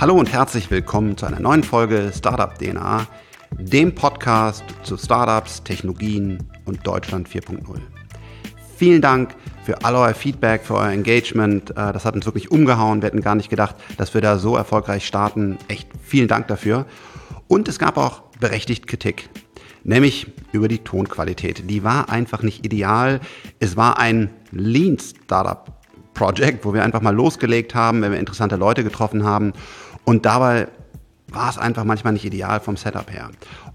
[0.00, 3.04] Hallo und herzlich willkommen zu einer neuen Folge Startup DNA,
[3.58, 7.80] dem Podcast zu Startups, Technologien und Deutschland 4.0.
[8.76, 11.70] Vielen Dank für all euer Feedback, für euer Engagement.
[11.70, 13.02] Äh, das hat uns wirklich umgehauen.
[13.02, 15.58] Wir hätten gar nicht gedacht, dass wir da so erfolgreich starten.
[15.66, 16.86] Echt vielen Dank dafür.
[17.48, 19.28] Und es gab auch berechtigt Kritik,
[19.82, 21.68] nämlich über die Tonqualität.
[21.68, 23.18] Die war einfach nicht ideal.
[23.58, 25.78] Es war ein Lean Startup
[26.18, 29.52] Project, wo wir einfach mal losgelegt haben, wenn wir interessante Leute getroffen haben.
[30.04, 30.68] Und dabei
[31.30, 33.30] war es einfach manchmal nicht ideal vom Setup her.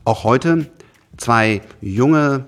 [0.05, 0.71] Auch heute
[1.17, 2.45] zwei junge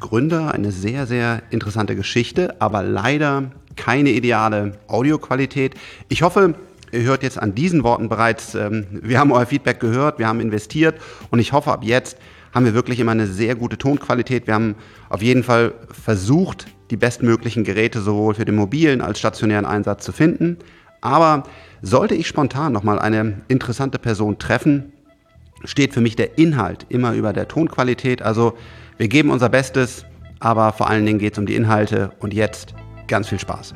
[0.00, 5.74] Gründer, eine sehr, sehr interessante Geschichte, aber leider keine ideale Audioqualität.
[6.08, 6.54] Ich hoffe,
[6.90, 10.40] ihr hört jetzt an diesen Worten bereits, ähm, wir haben euer Feedback gehört, wir haben
[10.40, 12.16] investiert und ich hoffe, ab jetzt
[12.52, 14.46] haben wir wirklich immer eine sehr gute Tonqualität.
[14.46, 14.74] Wir haben
[15.08, 20.10] auf jeden Fall versucht, die bestmöglichen Geräte sowohl für den mobilen als stationären Einsatz zu
[20.12, 20.58] finden.
[21.00, 21.44] Aber
[21.82, 24.92] sollte ich spontan nochmal eine interessante Person treffen,
[25.64, 28.22] steht für mich der Inhalt immer über der Tonqualität.
[28.22, 28.54] Also
[28.98, 30.04] wir geben unser Bestes,
[30.40, 32.74] aber vor allen Dingen geht es um die Inhalte und jetzt
[33.08, 33.74] ganz viel Spaß.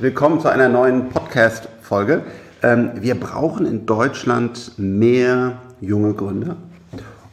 [0.00, 2.24] Willkommen zu einer neuen Podcast-Folge.
[2.62, 6.56] Ähm, wir brauchen in Deutschland mehr junge Gründer.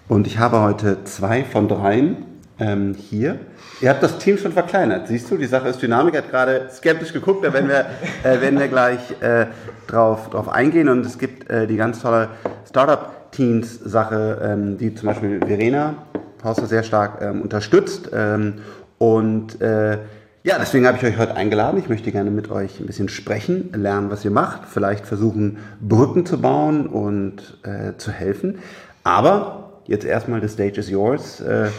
[0.08, 2.27] Und ich habe heute zwei von dreien
[2.60, 3.40] ähm, hier.
[3.82, 5.38] Ihr habt das Team schon verkleinert, siehst du?
[5.38, 7.86] Die Sache ist Dynamik, hat gerade skeptisch geguckt, da werden wir,
[8.24, 9.48] äh, werden wir gleich äh,
[9.88, 10.90] drauf, drauf eingehen.
[10.90, 12.30] Und es gibt äh, die ganz tolle
[12.70, 15.96] Startup-Teams-Sache, ähm, die zum Beispiel Verena
[16.44, 18.10] Hauser sehr stark ähm, unterstützt.
[18.14, 18.56] Ähm,
[18.98, 19.98] und äh,
[20.44, 21.78] ja, deswegen habe ich euch heute eingeladen.
[21.78, 26.26] Ich möchte gerne mit euch ein bisschen sprechen, lernen, was ihr macht, vielleicht versuchen, Brücken
[26.26, 28.60] zu bauen und äh, zu helfen.
[29.04, 31.42] Aber jetzt erstmal, the stage is yours.
[31.42, 31.70] Äh,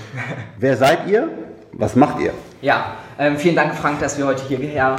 [0.58, 1.28] wer seid ihr?
[1.72, 2.32] Was macht ihr?
[2.62, 4.96] Ja, ähm, vielen Dank, Frank, dass wir heute hierher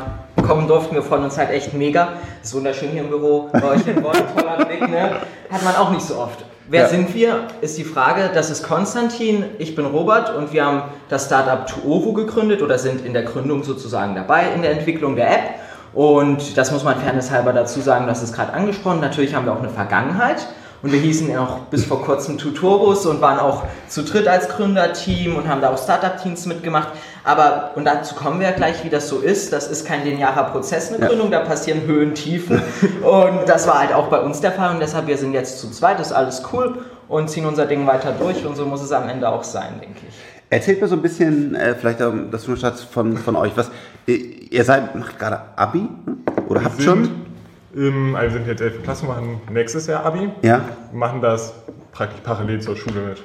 [0.48, 0.96] kommen durften.
[0.96, 2.10] Wir freuen uns halt echt mega.
[2.42, 4.16] Ist wunderschön hier im Büro bei euch in Bonn.
[4.36, 5.18] Toller Blick, ne?
[5.52, 6.46] Hat man auch nicht so oft.
[6.70, 6.88] Wer ja.
[6.88, 8.30] sind wir, ist die Frage.
[8.34, 13.04] Das ist Konstantin, ich bin Robert und wir haben das Startup Tuovo gegründet oder sind
[13.04, 15.44] in der Gründung sozusagen dabei, in der Entwicklung der App.
[15.94, 19.00] Und das muss man fairnesshalber dazu sagen, das ist gerade angesprochen.
[19.00, 20.48] Natürlich haben wir auch eine Vergangenheit.
[20.82, 25.36] Und wir hießen auch bis vor kurzem Tutorus und waren auch zu dritt als Gründerteam
[25.36, 26.90] und haben da auch Startup-Teams mitgemacht.
[27.26, 29.52] Aber, und dazu kommen wir ja gleich, wie das so ist.
[29.52, 32.62] Das ist kein linearer Prozess, eine Gründung, da passieren Höhen, Tiefen.
[33.02, 34.74] und das war halt auch bei uns der Fall.
[34.74, 36.80] Und deshalb, wir sind jetzt zu zweit, ist alles cool
[37.10, 38.46] und ziehen unser Ding weiter durch.
[38.46, 40.16] Und so muss es am Ende auch sein, denke ich.
[40.50, 43.52] Erzählt mir so ein bisschen, äh, vielleicht das Schnurschatz von, von euch.
[43.56, 43.70] Was,
[44.08, 45.80] ihr seid, macht gerade Abi?
[45.80, 46.24] Hm?
[46.48, 47.29] Oder habt schon?
[47.74, 48.84] Im, also wir sind jetzt 11.
[48.84, 50.30] Klasse, machen nächstes Jahr Abi.
[50.42, 50.62] Ja.
[50.94, 51.54] Machen das
[51.92, 53.24] praktisch parallel zur Schule mit.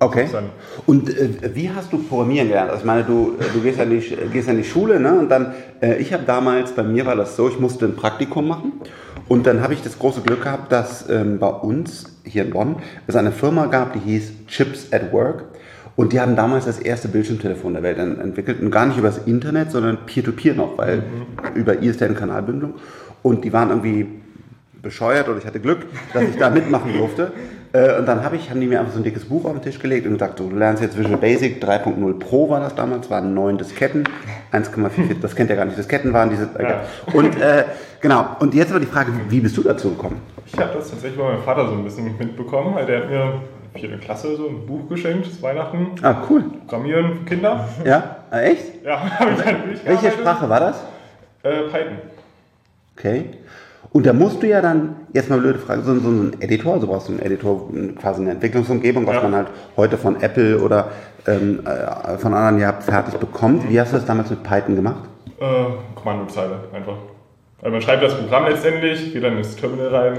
[0.00, 0.28] Okay.
[0.86, 2.70] Und äh, wie hast du Programmieren gelernt?
[2.70, 4.00] Also ich meine, du, äh, du gehst, ja die,
[4.32, 5.18] gehst ja in die Schule, ne?
[5.18, 8.46] Und dann, äh, ich habe damals, bei mir war das so, ich musste ein Praktikum
[8.46, 8.72] machen.
[9.28, 12.76] Und dann habe ich das große Glück gehabt, dass ähm, bei uns hier in Bonn
[13.06, 15.44] es eine Firma gab, die hieß Chips at Work.
[15.96, 18.60] Und die haben damals das erste Bildschirmtelefon der Welt entwickelt.
[18.60, 21.56] Und gar nicht über das Internet, sondern Peer-to-Peer -Peer noch, weil mhm.
[21.56, 22.74] über ISDN-Kanalbündelung.
[23.22, 24.06] Und die waren irgendwie
[24.82, 27.32] bescheuert oder ich hatte Glück, dass ich da mitmachen durfte.
[27.72, 29.62] Äh, und dann hab ich, haben die mir einfach so ein dickes Buch auf den
[29.62, 33.34] Tisch gelegt und gesagt, du lernst jetzt Visual Basic 3.0 Pro war das damals, waren
[33.34, 34.04] neun Disketten,
[34.52, 36.48] 1,44, das kennt ihr gar nicht, Disketten waren diese.
[36.58, 36.82] Ja.
[37.12, 37.64] Und äh,
[38.00, 40.20] genau, und jetzt aber die Frage, wie bist du dazu gekommen?
[40.46, 43.42] Ich habe das tatsächlich bei meinem Vater so ein bisschen mitbekommen, weil der hat mir
[43.74, 45.88] vierte Klasse so ein Buch geschenkt, das Weihnachten.
[46.02, 46.44] Ah, cool.
[46.66, 47.68] Programmieren für Kinder.
[47.84, 48.84] Ja, ah, echt?
[48.84, 50.82] Ja, habe ich dann Welche Sprache war das?
[51.42, 51.98] Äh, Python.
[52.98, 53.26] Okay.
[53.90, 56.86] Und da musst du ja dann, jetzt mal blöde Frage, so, so einen Editor, also
[56.88, 59.22] brauchst du einen Editor, quasi eine Entwicklungsumgebung, was ja.
[59.22, 60.90] man halt heute von Apple oder
[61.26, 63.68] ähm, äh, von anderen ja fertig bekommt.
[63.68, 65.04] Wie hast du das damals mit Python gemacht?
[65.40, 65.44] Äh,
[65.94, 66.96] Kommandozeile einfach.
[67.62, 70.18] Also man schreibt das Programm letztendlich, geht dann ins Terminal rein,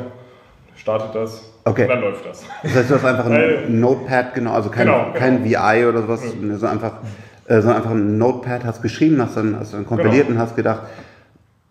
[0.76, 1.84] startet das okay.
[1.84, 2.44] und dann läuft das.
[2.64, 5.62] Das heißt, du hast einfach ein Notepad, genau, also kein, genau, kein genau.
[5.62, 6.58] VI oder sowas, ja.
[6.58, 6.94] so einfach,
[7.46, 10.40] äh, so einfach ein Notepad, hast geschrieben, hast dann, hast dann kompiliert genau.
[10.40, 10.82] und hast gedacht,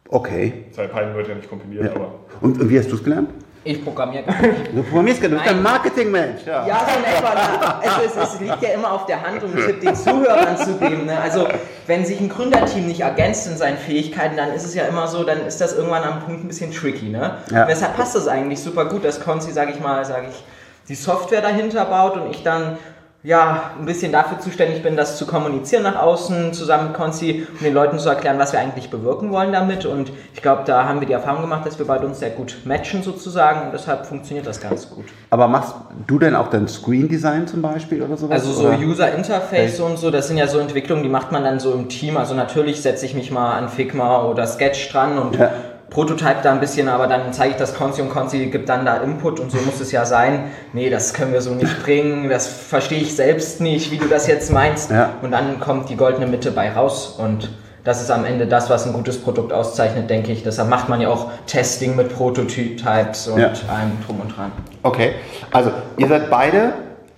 [0.08, 0.64] Okay.
[0.72, 1.92] Seit Python wird ja nicht kompiliert, ja.
[1.94, 2.14] aber.
[2.40, 3.30] Und, und wie hast du es gelernt?
[3.64, 4.74] Ich programmiere gar nicht.
[4.74, 6.46] Du programmierst gar nicht, du bist ein Marketingmensch.
[6.46, 6.66] Ja.
[6.66, 7.82] ja, so in etwa.
[7.84, 10.78] Es, es, es, liegt ja immer auf der Hand, um einen Tipp den Zuhörern zu
[10.78, 11.04] geben.
[11.06, 11.20] Ne?
[11.20, 11.46] Also,
[11.86, 15.24] wenn sich ein Gründerteam nicht ergänzt in seinen Fähigkeiten, dann ist es ja immer so,
[15.24, 17.10] dann ist das irgendwann am Punkt ein bisschen tricky.
[17.10, 17.38] Ne?
[17.50, 17.62] Ja.
[17.62, 20.44] Und deshalb passt das eigentlich super gut, dass Konzi, sage ich mal, sage ich,
[20.88, 22.78] die Software dahinter baut und ich dann
[23.24, 27.64] ja, ein bisschen dafür zuständig bin, das zu kommunizieren nach außen, zusammen mit Konzi, um
[27.64, 29.86] den Leuten zu erklären, was wir eigentlich bewirken wollen damit.
[29.86, 32.58] Und ich glaube, da haben wir die Erfahrung gemacht, dass wir beide uns sehr gut
[32.64, 35.06] matchen sozusagen und deshalb funktioniert das ganz gut.
[35.30, 35.74] Aber machst
[36.06, 38.40] du denn auch dann Screen Design zum Beispiel oder sowas?
[38.40, 38.78] Also so oder?
[38.78, 39.90] User Interface okay.
[39.90, 42.16] und so, das sind ja so Entwicklungen, die macht man dann so im Team.
[42.16, 45.50] Also natürlich setze ich mich mal an Figma oder Sketch dran und ja
[45.90, 48.98] prototype da ein bisschen, aber dann zeige ich das Konzi und Konzi gibt dann da
[48.98, 50.44] Input und so muss es ja sein.
[50.72, 54.26] Nee, das können wir so nicht bringen, das verstehe ich selbst nicht, wie du das
[54.26, 54.90] jetzt meinst.
[54.90, 55.10] Ja.
[55.22, 57.50] Und dann kommt die goldene Mitte bei raus und
[57.84, 60.42] das ist am Ende das, was ein gutes Produkt auszeichnet, denke ich.
[60.42, 63.46] Deshalb macht man ja auch Testing mit Prototypes und Ja.
[63.46, 64.52] allem drum und dran.
[64.82, 65.12] Okay,
[65.52, 66.72] also ihr seid beide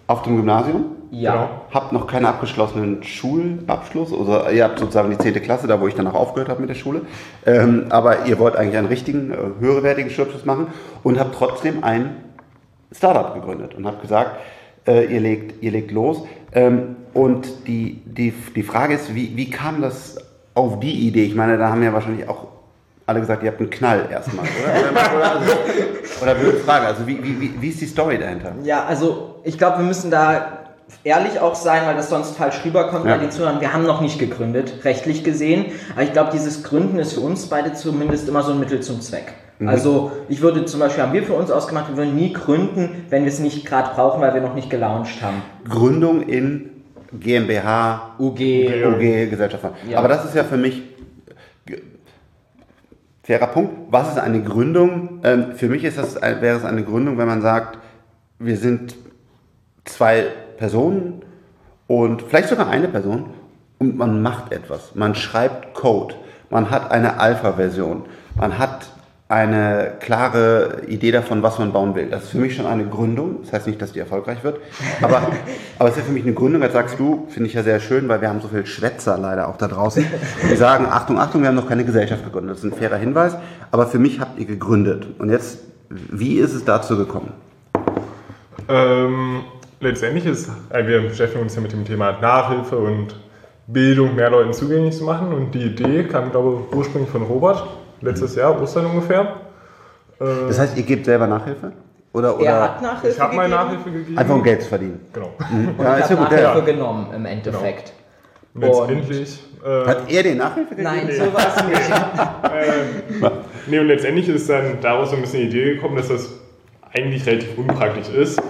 [0.06, 1.32] auf dem Gymnasium, Ja.
[1.32, 1.50] Genau.
[1.72, 5.42] habt noch keinen abgeschlossenen Schulabschluss, oder ihr habt sozusagen die 10.
[5.42, 7.02] Klasse, da wo ich dann auch aufgehört habe mit der Schule,
[7.46, 10.68] ähm, aber ihr wollt eigentlich einen richtigen, äh, höherwertigen Schulabschluss machen
[11.02, 12.16] und habt trotzdem ein
[12.92, 14.36] Startup gegründet und habt gesagt,
[14.86, 16.22] äh, ihr, legt, ihr legt los.
[16.52, 20.18] Ähm, und die, die, die Frage ist, wie, wie kam das
[20.54, 21.24] auf die Idee?
[21.24, 22.46] Ich meine, da haben ja wahrscheinlich auch
[23.06, 25.16] alle gesagt, ihr habt einen Knall erstmal, oder?
[25.16, 25.52] Oder, also,
[26.22, 28.52] oder blöde Frage, also wie, wie, wie ist die Story dahinter?
[28.62, 30.59] Ja, also ich glaube, wir müssen da
[31.04, 33.16] ehrlich auch sein, weil das sonst falsch rüberkommt Ja.
[33.16, 33.60] bei den Zuhörern.
[33.60, 35.66] Wir haben noch nicht gegründet, rechtlich gesehen.
[35.92, 39.00] Aber ich glaube, dieses Gründen ist für uns beide zumindest immer so ein Mittel zum
[39.00, 39.32] Zweck.
[39.58, 39.68] Mhm.
[39.68, 43.22] Also ich würde zum Beispiel, haben wir für uns ausgemacht, wir würden nie gründen, wenn
[43.24, 45.42] wir es nicht gerade brauchen, weil wir noch nicht gelauncht haben.
[45.68, 46.70] Gründung in
[47.12, 48.38] GmbH, UG,
[48.86, 49.64] OG, Gesellschaft.
[49.88, 49.98] Ja.
[49.98, 50.82] Aber das ist ja für mich
[53.22, 53.72] fairer Punkt.
[53.90, 55.20] Was ist eine Gründung?
[55.24, 57.78] Ähm, für mich ist das, wäre es eine Gründung, wenn man sagt,
[58.38, 58.96] wir sind
[59.84, 60.26] zwei
[60.60, 61.22] Personen
[61.86, 63.30] und vielleicht sogar eine Person
[63.78, 64.94] und man macht etwas.
[64.94, 66.14] Man schreibt Code.
[66.50, 68.02] Man hat eine Alpha-Version.
[68.36, 68.90] Man hat
[69.30, 72.08] eine klare Idee davon, was man bauen will.
[72.10, 73.38] Das ist für mich schon eine Gründung.
[73.42, 74.58] Das heißt nicht, dass die erfolgreich wird.
[75.00, 75.22] Aber,
[75.78, 76.62] aber es ist ja für mich eine Gründung.
[76.62, 79.48] Als sagst du, finde ich ja sehr schön, weil wir haben so viele Schwätzer leider
[79.48, 80.04] auch da draußen.
[80.50, 82.56] Die sagen, Achtung, Achtung, wir haben noch keine Gesellschaft gegründet.
[82.56, 83.36] Das ist ein fairer Hinweis.
[83.70, 85.06] Aber für mich habt ihr gegründet.
[85.18, 87.32] Und jetzt, wie ist es dazu gekommen?
[88.68, 89.42] Ähm,
[89.80, 93.14] letztendlich ist, äh, wir beschäftigen uns ja mit dem Thema Nachhilfe und
[93.66, 95.32] Bildung mehr Leuten zugänglich zu machen.
[95.32, 97.62] Und die Idee kam, glaube ich, ursprünglich von Robert,
[98.00, 99.36] letztes Jahr, Ostern ungefähr.
[100.20, 101.72] Äh, Das heißt, ihr gebt selber Nachhilfe?
[102.12, 104.18] Oder, er oder hat Nachhilfe ich habe mal gegeben Nachhilfe gegeben.
[104.18, 105.00] einfach um Geld zu verdienen?
[105.12, 105.30] Genau.
[105.78, 106.42] und Ja, ich ist ja habe ja.
[106.48, 107.92] Nachhilfe genommen im Endeffekt.
[108.52, 109.38] Und letztendlich.
[109.64, 110.90] Äh, Hat er dir Nachhilfe gegeben?
[110.92, 113.32] Nein, so war es nicht.
[113.66, 116.30] Nee, und letztendlich ist dann daraus so ein bisschen die Idee gekommen, dass das
[116.92, 118.42] eigentlich relativ unpraktisch ist.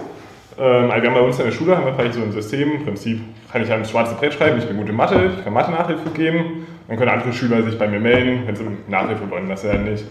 [0.59, 2.71] Ähm, also wir haben bei uns in der Schule haben wir vielleicht so ein System,
[2.73, 3.21] im Prinzip
[3.51, 6.67] kann ich ans schwarze Brett schreiben, ich bin gut in Mathe, ich kann Mathe-Nachhilfe geben,
[6.87, 9.85] dann können andere Schüler sich bei mir melden, wenn sie Nachhilfe wollen, dass sie dann
[9.85, 10.03] nicht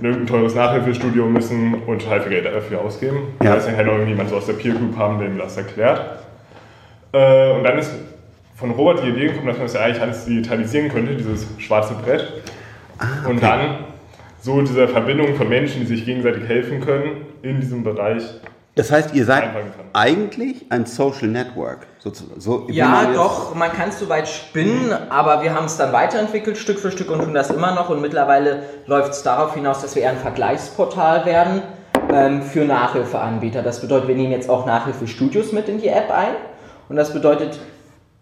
[0.00, 3.18] in irgendein teures Nachhilfestudio müssen und viel Geld dafür ausgeben.
[3.42, 3.54] Ja.
[3.54, 5.56] Das heißt, dann kann auch irgendjemand so aus der Peer Group haben, der mir das
[5.56, 6.00] erklärt.
[7.12, 7.92] Äh, und dann ist
[8.54, 11.94] von Robert die Idee gekommen, dass man das ja eigentlich alles digitalisieren könnte, dieses schwarze
[11.94, 12.42] Brett.
[13.28, 13.78] Und dann
[14.40, 18.22] so diese Verbindung von Menschen, die sich gegenseitig helfen können in diesem Bereich.
[18.78, 19.50] Das heißt, ihr seid
[19.92, 21.88] eigentlich ein Social Network.
[21.98, 22.40] sozusagen.
[22.40, 26.56] So, Ja, doch, man kann es so weit spinnen, aber wir haben es dann weiterentwickelt,
[26.56, 27.90] Stück für Stück und tun das immer noch.
[27.90, 31.62] Und mittlerweile läuft es darauf hinaus, dass wir eher ein Vergleichsportal werden
[32.12, 33.64] ähm, für Nachhilfeanbieter.
[33.64, 36.36] Das bedeutet, wir nehmen jetzt auch Nachhilfestudios mit in die App ein.
[36.88, 37.58] Und das bedeutet,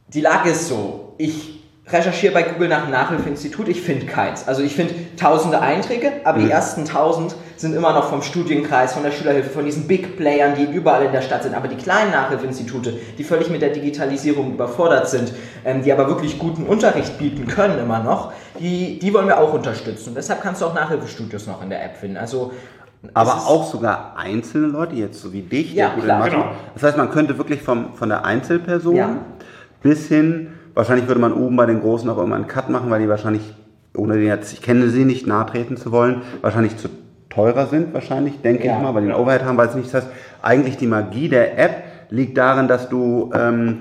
[0.08, 4.48] die Lage ist so, ich recherchiere bei Google nach einem Nachhilfeinstitut, ich finde keins.
[4.48, 9.02] Also ich finde tausende Einträge, aber die ersten tausend sind immer noch vom Studienkreis, von
[9.02, 11.54] der Schülerhilfe, von diesen Big Playern, die überall in der Stadt sind.
[11.54, 15.32] Aber die kleinen Nachhilfeinstitute, die völlig mit der Digitalisierung überfordert sind,
[15.64, 19.52] ähm, die aber wirklich guten Unterricht bieten können immer noch, die, die wollen wir auch
[19.52, 20.10] unterstützen.
[20.10, 22.16] Und deshalb kannst du auch Nachhilfestudios noch in der App finden.
[22.16, 22.52] Also
[23.14, 26.28] Aber auch sogar einzelne Leute, jetzt so wie dich, Ja, der klar.
[26.30, 26.44] Genau.
[26.74, 29.16] Das heißt, man könnte wirklich vom, von der Einzelperson Ja.
[29.82, 33.00] bis hin, wahrscheinlich würde man oben bei den Großen auch immer einen Cut machen, weil
[33.00, 33.42] die wahrscheinlich,
[33.96, 36.88] ohne den jetzt, ich kenne sie nicht, nahe treten zu wollen, wahrscheinlich zu
[37.36, 38.76] teurer sind, wahrscheinlich, denke Ja.
[38.76, 39.94] ich mal, weil die einen Overhead haben, weiß ich nicht.
[39.94, 40.12] Das heißt,
[40.42, 43.78] eigentlich die Magie der App liegt darin, dass du ähm,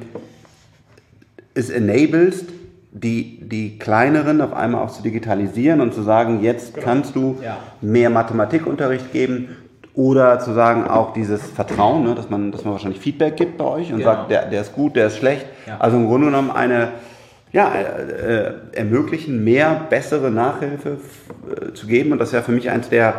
[1.53, 2.45] es enablest,
[2.91, 7.57] die, die kleineren auf einmal auch zu digitalisieren und zu sagen, jetzt kannst du Ja.
[7.81, 9.49] mehr Mathematikunterricht geben
[9.93, 13.65] oder zu sagen auch dieses Vertrauen, ne, dass, man, dass man wahrscheinlich Feedback gibt bei
[13.65, 14.11] euch und Genau.
[14.11, 15.45] sagt, der, der ist gut, der ist schlecht.
[15.67, 15.77] Ja.
[15.79, 16.89] Also im Grunde genommen eine,
[17.51, 20.97] ja, äh, äh, ermöglichen, mehr bessere Nachhilfe
[21.69, 23.13] äh, zu geben und das ist ja für mich eins der,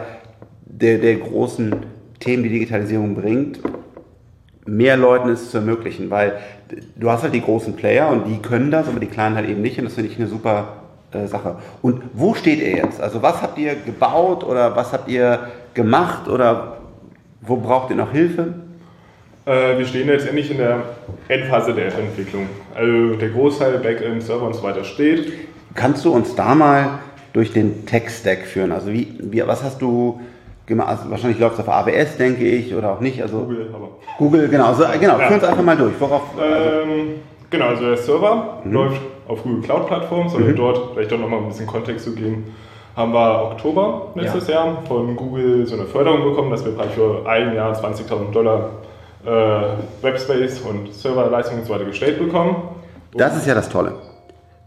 [0.80, 1.74] der, der großen
[2.20, 3.60] Themen, die Digitalisierung bringt,
[4.66, 6.38] mehr Leuten es zu ermöglichen, weil
[6.96, 9.62] du hast halt die großen Player und die können das, aber die kleinen halt eben
[9.62, 11.56] nicht und das finde ich eine super äh, Sache.
[11.82, 13.00] Und wo steht ihr jetzt?
[13.00, 16.78] Also was habt ihr gebaut oder was habt ihr gemacht oder
[17.42, 18.54] wo braucht ihr noch Hilfe?
[19.44, 20.82] Äh, wir stehen letztendlich in der
[21.28, 22.46] Endphase der Entwicklung.
[22.74, 25.32] Also der Großteil Backend, Server und so weiter steht.
[25.74, 26.98] Kannst du uns da mal
[27.32, 28.72] durch den Tech-Stack führen?
[28.72, 30.20] Also wie, wie, was hast du?
[30.86, 33.22] Also wahrscheinlich läuft es auf AWS, denke ich, oder auch nicht.
[33.22, 33.88] Also Google, aber.
[34.18, 34.74] Google, genau.
[34.74, 35.26] So, genau, Ja.
[35.26, 35.94] führ uns einfach mal durch.
[36.00, 37.20] Worauf, Ähm,
[37.50, 38.72] genau, also der Server Mhm.
[38.72, 42.54] läuft auf Google Cloud Plattform, soll dort vielleicht doch nochmal ein bisschen Kontext zu geben.
[42.96, 44.54] haben wir Oktober letztes ja.
[44.54, 48.70] Jahr von Google so eine Förderung bekommen, dass wir für ein Jahr 20.000 Dollar
[49.26, 49.30] äh,
[50.02, 52.56] Webspace und Serverleistungen und so weiter gestellt bekommen.
[53.14, 53.92] Das ist ja das Tolle.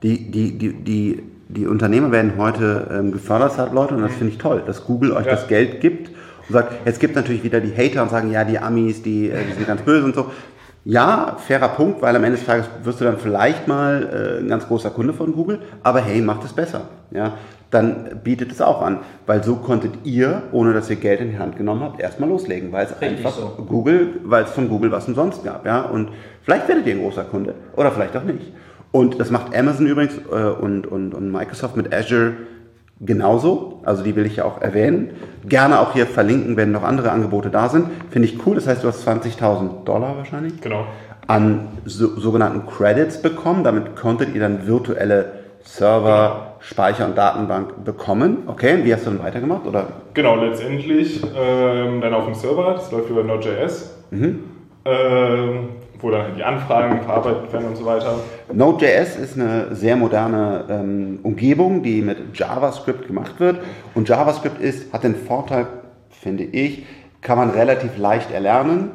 [0.03, 4.31] Die, die, die, die, die Unternehmer werden heute ähm, gefördert, hat Leute, und das finde
[4.31, 5.31] ich toll, dass Google euch ja.
[5.31, 8.59] das Geld gibt und sagt, jetzt gibt natürlich wieder die Hater und sagen, ja, die
[8.59, 10.27] Amis, die, äh, die sind ganz böse und so.
[10.85, 14.47] Ja, fairer Punkt, weil am Ende des Tages wirst du dann vielleicht mal äh, ein
[14.47, 16.81] ganz großer Kunde von Google, aber hey, macht es besser.
[17.11, 17.33] Ja,
[17.71, 21.39] dann bietet es auch an, weil so konntet ihr, ohne dass ihr Geld in die
[21.39, 23.63] Hand genommen habt, erstmal loslegen, weil es Richtig einfach so.
[23.67, 26.09] Google, weil es von Google was umsonst gab, ja, und
[26.43, 28.51] vielleicht werdet ihr ein großer Kunde oder vielleicht auch nicht.
[28.91, 32.33] Und das macht Amazon übrigens äh, und, und, und Microsoft mit Azure
[32.99, 33.81] genauso.
[33.83, 35.11] Also die will ich ja auch erwähnen.
[35.45, 37.87] Gerne auch hier verlinken, wenn noch andere Angebote da sind.
[38.09, 38.55] Finde ich cool.
[38.55, 40.59] Das heißt, du hast 20.000 Dollar wahrscheinlich.
[40.61, 40.85] Genau.
[41.27, 43.63] An so, sogenannten Credits bekommen.
[43.63, 48.39] Damit konntet ihr dann virtuelle Server, Speicher und Datenbank bekommen.
[48.47, 49.67] Okay, und wie hast du dann weitergemacht?
[49.67, 49.87] Oder?
[50.13, 53.95] Genau, letztendlich ähm, dann auf dem Server, das läuft über Node.js.
[54.09, 54.43] Mhm.
[54.85, 55.69] Ähm,
[55.99, 58.15] wo dann halt die Anfragen verarbeitet werden und so weiter.
[58.51, 63.57] Node.js ist eine sehr moderne ähm, Umgebung, die mit JavaScript gemacht wird.
[63.95, 65.67] Und JavaScript ist, hat den Vorteil,
[66.09, 66.85] finde ich,
[67.21, 68.91] kann man relativ leicht erlernen.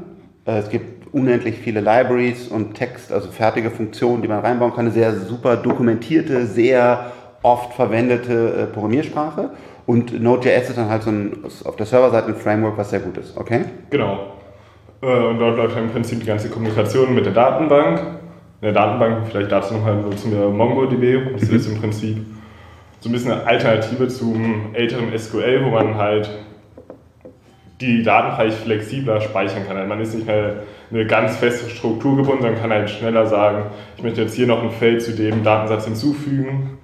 [0.46, 4.86] Äh, es gibt unendlich viele Libraries und Text, also fertige Funktionen, die man reinbauen kann.
[4.86, 9.50] Eine sehr super dokumentierte, sehr oft verwendete äh, Programmiersprache.
[9.86, 13.18] Und Node.js ist dann halt so ein, auf der Serverseite ein Framework, was sehr gut
[13.18, 13.66] ist, okay?
[13.90, 14.32] Genau.
[15.04, 17.98] Äh, und dort läuft im Prinzip die ganze Kommunikation mit der Datenbank.
[18.60, 21.32] In der Datenbank, vielleicht dazu nochmal nutzen wir MongoDB.
[21.32, 21.56] Das mhm.
[21.56, 22.18] ist im Prinzip
[23.00, 26.30] so ein bisschen eine Alternative zum älteren SQL, wo man halt
[27.80, 29.76] die Daten vielleicht flexibler speichern kann.
[29.76, 33.64] Also man ist nicht mehr eine ganz feste Struktur gebunden, sondern kann halt schneller sagen,
[33.96, 36.78] ich möchte jetzt hier noch ein Feld zu dem Datensatz hinzufügen.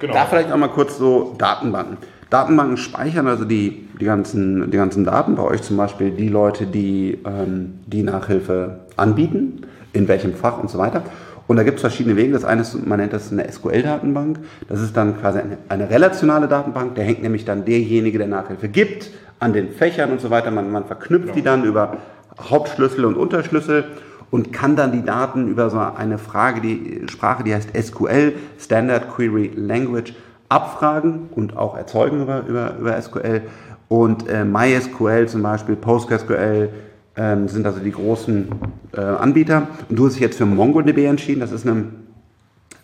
[0.00, 0.12] Genau.
[0.12, 1.98] Da vielleicht auch mal kurz so Datenbanken.
[2.30, 6.66] Datenbanken speichern also die, die, ganzen, die ganzen Daten bei euch zum Beispiel die Leute,
[6.66, 11.02] die ähm, die Nachhilfe anbieten, in welchem Fach und so weiter.
[11.48, 12.32] Und da gibt es verschiedene Wege.
[12.32, 14.38] Das eine ist, man nennt das eine SQL-Datenbank.
[14.68, 16.94] Das ist dann quasi eine, eine, relationale Datenbank.
[16.94, 19.10] Der hängt nämlich dann derjenige, der Nachhilfe gibt,
[19.40, 20.52] an den Fächern und so weiter.
[20.52, 21.34] Man, man verknüpft ja.
[21.34, 21.96] die dann über
[22.40, 23.84] Hauptschlüssel und Unterschlüssel
[24.30, 29.10] und kann dann die Daten über so eine Frage, die Sprache, die heißt SQL, Standard
[29.10, 30.14] Query Language,
[30.50, 33.42] abfragen und auch erzeugen über, über, über SQL.
[33.88, 36.68] Und äh, MySQL zum Beispiel, PostgreSQL
[37.14, 38.48] äh, sind also die großen
[38.92, 39.68] äh, Anbieter.
[39.88, 41.40] Und du hast dich jetzt für MongoDB entschieden.
[41.40, 41.86] Das ist eine,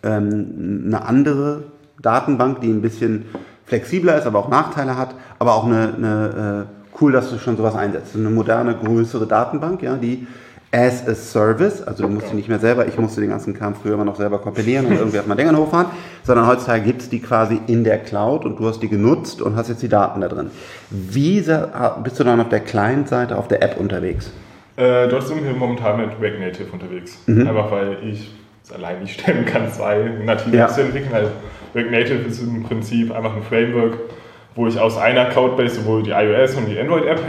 [0.03, 1.65] ähm, eine andere
[2.01, 3.27] Datenbank, die ein bisschen
[3.67, 5.15] flexibler ist, aber auch Nachteile hat.
[5.39, 8.15] Aber auch eine, eine äh, cool, dass du schon sowas einsetzt.
[8.15, 10.27] Eine moderne, größere Datenbank, ja, die
[10.77, 13.75] as a Service, also du musst die nicht mehr selber, ich musste den ganzen Kram
[13.75, 15.87] früher immer noch selber kompilieren und irgendwie auf meinen Dingern hochfahren,
[16.23, 19.57] sondern heutzutage gibt es die quasi in der Cloud und du hast die genutzt und
[19.57, 20.51] hast jetzt die Daten da drin.
[20.91, 24.31] Wie bist du dann auf der Client-Seite, auf der App unterwegs?
[24.77, 27.23] Äh, dort sind wir momentan mit React Native unterwegs.
[27.27, 27.49] Mhm.
[27.49, 30.65] Einfach weil ich es allein nicht stemmen kann, zwei native ja.
[30.67, 31.15] Apps zu entwickeln.
[31.15, 31.31] Also
[31.75, 33.95] React Native ist im Prinzip einfach ein Framework,
[34.55, 37.21] wo ich aus einer Cloud-Base sowohl die iOS und die Android-App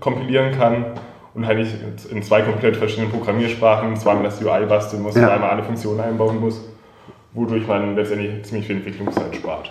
[0.00, 0.86] kompilieren kann
[1.34, 1.74] und halt nicht
[2.10, 5.26] in zwei komplett verschiedenen Programmiersprachen zweimal das UI basteln muss ja.
[5.26, 6.60] und einmal alle Funktionen einbauen muss,
[7.32, 9.70] wodurch man letztendlich ziemlich viel Entwicklungszeit spart.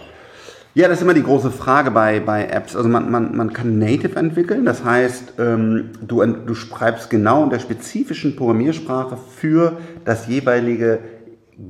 [0.76, 2.76] Ja, das ist immer die große Frage bei, bei Apps.
[2.76, 7.50] Also man, man, man kann Native entwickeln, das heißt, ähm, du, du schreibst genau in
[7.50, 11.00] der spezifischen Programmiersprache für das jeweilige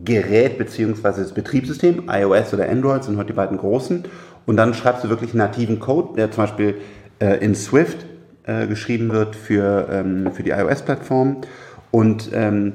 [0.03, 1.21] Gerät bzw.
[1.21, 4.03] das Betriebssystem, iOS oder Android sind heute die beiden großen,
[4.45, 6.75] und dann schreibst du wirklich nativen Code, der zum Beispiel
[7.19, 8.05] äh, in Swift
[8.49, 11.37] äh, geschrieben wird für, ähm, für die iOS-Plattform.
[11.91, 12.73] Und ähm,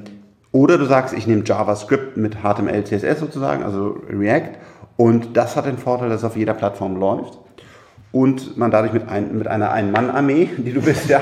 [0.53, 4.51] oder du sagst, ich nehme JavaScript mit HTML, CSS sozusagen, also React.
[4.95, 7.37] Und das hat den Vorteil, dass es auf jeder Plattform läuft.
[8.13, 11.19] Und man dadurch mit, ein, mit einer Ein-Mann-Armee, die du bist, ja,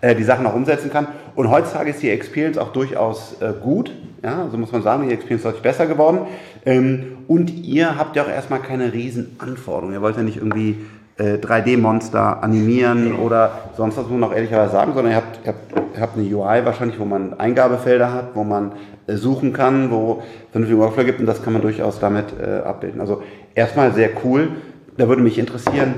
[0.00, 1.08] äh, die Sachen auch umsetzen kann.
[1.34, 3.90] Und heutzutage ist die Experience auch durchaus äh, gut.
[4.22, 6.20] Ja, so muss man sagen, die Experience ist deutlich besser geworden.
[6.64, 9.94] Ähm, und ihr habt ja auch erstmal keine riesen Anforderungen.
[9.94, 10.76] Ihr wollt ja nicht irgendwie
[11.18, 13.22] 3D-Monster äh, animieren genau.
[13.22, 16.18] oder sonst was, muss man auch ehrlicherweise sagen, sondern ihr habt, ihr, habt, ihr habt
[16.18, 18.72] eine UI wahrscheinlich, wo man Eingabefelder hat, wo man
[19.06, 22.58] äh, suchen kann, wo es vernünftige Workflow gibt und das kann man durchaus damit äh,
[22.64, 23.00] abbilden.
[23.00, 23.22] Also
[23.54, 24.48] erstmal sehr cool.
[24.96, 25.94] Da würde mich interessieren,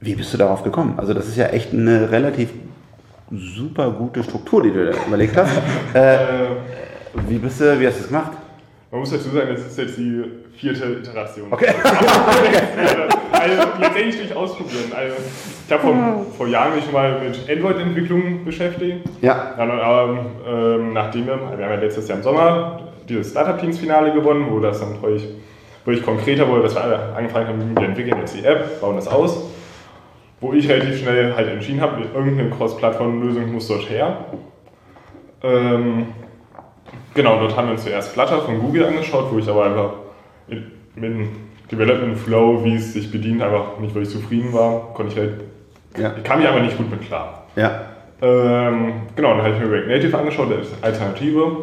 [0.00, 0.94] wie bist du darauf gekommen?
[0.96, 2.50] Also das ist ja echt eine relativ
[3.30, 5.52] super gute Struktur, die du da überlegt hast.
[5.94, 6.18] äh,
[7.28, 8.32] wie, bist du, wie hast du das gemacht?
[8.90, 10.22] Man muss dazu sagen, das ist jetzt die
[10.56, 11.48] vierte Iteration.
[11.50, 11.66] Okay.
[13.32, 14.92] also letztendlich durch Ausprobieren.
[14.94, 15.16] Also,
[15.66, 19.08] ich habe vor, vor Jahren mich mal mit Android-Entwicklung beschäftigt.
[19.20, 19.54] Ja.
[19.56, 19.70] Dann,
[20.46, 24.46] ähm, nachdem wir, wir haben ja letztes Jahr im Sommer dieses Startup Teams Finale gewonnen,
[24.50, 25.18] wo das dann treu
[25.84, 29.50] wirklich konkreter wurde, dass wir angefangen haben, wir entwickeln jetzt die App, bauen das aus,
[30.40, 34.24] wo ich relativ schnell halt entschieden habe, irgendeine Cross-Plattform-Lösung muss dort her.
[35.42, 36.06] Ähm,
[37.14, 39.90] genau, dort haben wir uns zuerst Flutter von Google angeschaut, wo ich aber einfach
[40.48, 41.28] mit, mit
[41.70, 44.92] Development Flow, wie es sich bedient, einfach nicht wirklich zufrieden war.
[44.94, 45.40] Konnte ich halt,
[45.96, 46.12] ja.
[46.16, 47.44] ich kam mich aber nicht gut mit klar.
[47.56, 47.80] Ja.
[48.20, 51.56] Ähm, genau, dann habe ich mir React Native angeschaut, als Alternative.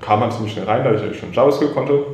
[0.00, 2.04] Kam man ziemlich schnell rein, da ich schon JavaScript konnte.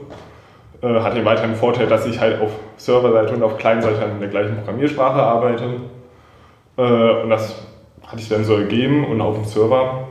[0.83, 4.29] Äh, hat den weiteren Vorteil, dass ich halt auf Serverseite und auf Clientseite in der
[4.29, 5.65] gleichen Programmiersprache arbeite.
[6.77, 6.83] Äh,
[7.23, 7.67] und das
[8.07, 10.09] hatte ich dann so ergeben und auf dem Server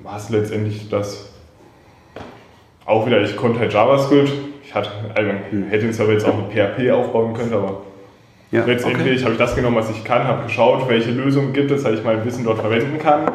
[0.00, 1.27] war es letztendlich das
[2.88, 4.32] auch wieder, ich konnte halt JavaScript.
[4.64, 5.30] Ich hatte, also
[5.68, 7.82] hätte den Server jetzt auch mit PHP aufbauen können, aber
[8.50, 9.24] ja, letztendlich okay.
[9.24, 12.04] habe ich das genommen, was ich kann, habe geschaut, welche Lösungen gibt es, dass ich
[12.04, 13.30] mein Wissen dort verwenden kann.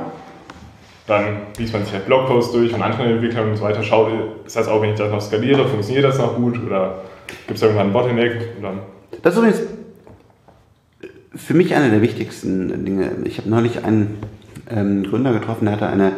[1.05, 4.10] Dann liest man sich halt Blogposts durch von anderen Entwicklern und so weiter, schaut,
[4.45, 7.01] ist das auch, wenn ich das noch skaliere, funktioniert das noch gut oder
[7.45, 8.50] gibt es irgendwann einen Bottleneck?
[9.22, 9.62] Das ist übrigens
[11.36, 13.12] für mich einer der wichtigsten Dinge.
[13.25, 14.19] Ich habe neulich einen
[14.69, 16.12] ähm, Gründer getroffen, der hatte eine,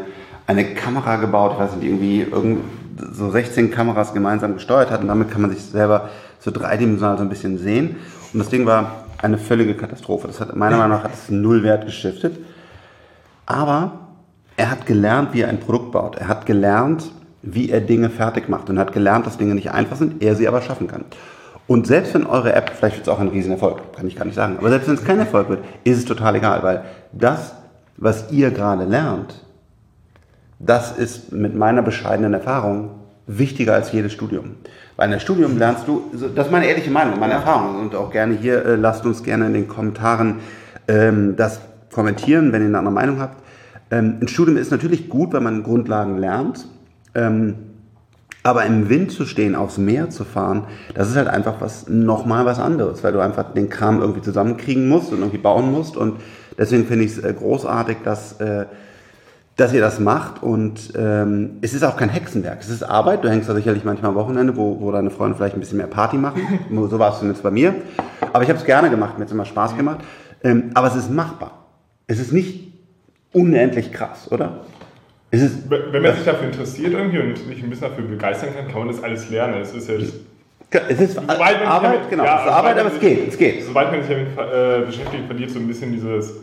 [0.46, 2.60] eine Kamera gebaut, ich weiß nicht, irgendwie irgend,
[3.14, 6.10] so 16 Kameras gemeinsam gesteuert hat und damit kann man sich selber
[6.40, 7.98] so dreidimensional so ein bisschen sehen.
[8.34, 10.28] Und das Ding war eine völlige Katastrophe.
[10.28, 12.38] Das hat meiner Meinung nach hat es null Wert geschiftet.
[13.46, 14.00] Aber
[14.58, 16.16] er hat gelernt, wie er ein Produkt baut.
[16.16, 17.12] Er hat gelernt,
[17.42, 20.48] wie er Dinge fertig macht und hat gelernt, dass Dinge nicht einfach sind, er sie
[20.48, 21.06] aber schaffen kann.
[21.68, 24.36] Und selbst wenn eure App, vielleicht wird es auch ein Riesenerfolg, kann ich gar nicht
[24.36, 27.56] sagen, aber selbst wenn es kein Erfolg wird, ist es total egal, weil das,
[27.98, 29.45] was ihr gerade lernt,
[30.65, 32.91] das ist mit meiner bescheidenen Erfahrung
[33.27, 34.55] wichtiger als jedes Studium.
[34.95, 36.03] Weil in der Studium lernst du,
[36.36, 39.48] das ist meine ehrliche Meinung, meine Erfahrung und auch gerne hier, äh, lasst uns gerne
[39.48, 40.38] in den Kommentaren
[40.88, 41.60] ähm, das
[41.91, 43.43] kommentieren, wenn ihr eine andere Meinung habt.
[43.91, 46.67] Ähm, ein Studium ist natürlich gut, wenn man Grundlagen lernt.
[47.13, 47.55] Ähm,
[48.43, 52.46] aber im Wind zu stehen, aufs Meer zu fahren, das ist halt einfach was nochmal
[52.46, 55.98] was anderes, weil du einfach den Kram irgendwie zusammenkriegen musst und irgendwie bauen musst.
[55.98, 56.18] Und
[56.55, 58.66] deswegen finde ich es äh, großartig, dass, äh,
[59.55, 60.44] dass ihr das macht.
[60.44, 62.59] Und ähm, es ist auch kein Hexenwerk.
[62.61, 63.24] Es ist Arbeit.
[63.24, 65.87] Du hängst da sicherlich manchmal am Wochenende, wo, wo deine Freunde vielleicht ein bisschen mehr
[65.87, 66.41] Party machen.
[66.72, 67.75] so war es zumindest bei mir.
[68.33, 70.00] Aber ich habe es gerne gemacht, mir hat es immer Spaß gemacht.
[70.44, 71.65] Ähm, aber es ist machbar.
[72.07, 72.74] Es ist nicht
[73.31, 74.65] unendlich krass, oder?
[75.31, 78.68] Es ist, Wenn man sich dafür interessiert irgendwie und sich ein bisschen dafür begeistern kann,
[78.68, 79.61] kann man das alles lernen.
[79.61, 79.96] Es ist ja
[80.89, 83.63] es ist Arbeit, damit, genau, ja, es ist Arbeit, aber es geht, es geht.
[83.63, 86.33] Sobald man sich damit äh, beschäftigt, verliert so ein bisschen dieses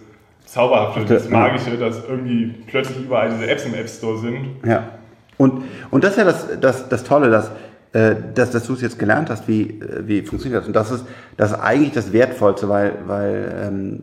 [0.53, 4.49] Zauberhafte, das Magische, dass irgendwie plötzlich überall diese Apps im App Store sind.
[4.67, 4.91] Ja.
[5.39, 7.51] Und, und das ist ja das, das, das Tolle, dass,
[7.95, 10.67] äh, dass, dass du es jetzt gelernt hast, wie, äh, wie funktioniert das.
[10.67, 11.07] Und das ist,
[11.39, 14.03] das ist eigentlich das Wertvollste, weil, weil ähm,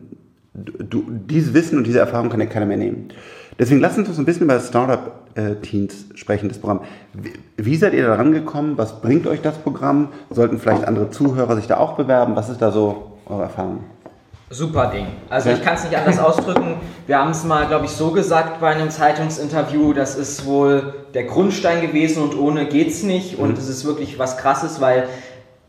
[0.52, 3.10] du, dieses Wissen und diese Erfahrung kann ja keiner mehr nehmen.
[3.56, 6.80] Deswegen lasst uns doch so ein bisschen über Startup-Teams sprechen, das Programm.
[7.12, 8.76] Wie, wie seid ihr da rangekommen?
[8.76, 10.08] Was bringt euch das Programm?
[10.30, 12.34] Sollten vielleicht andere Zuhörer sich da auch bewerben?
[12.34, 13.84] Was ist da so eure Erfahrung?
[14.52, 15.06] Super Ding.
[15.28, 16.80] Also ich kann es nicht anders ausdrücken.
[17.06, 21.24] Wir haben es mal, glaube ich, so gesagt bei einem Zeitungsinterview, das ist wohl der
[21.24, 23.38] Grundstein gewesen und ohne geht's nicht.
[23.38, 23.56] Und mhm.
[23.56, 25.06] es ist wirklich was Krasses, weil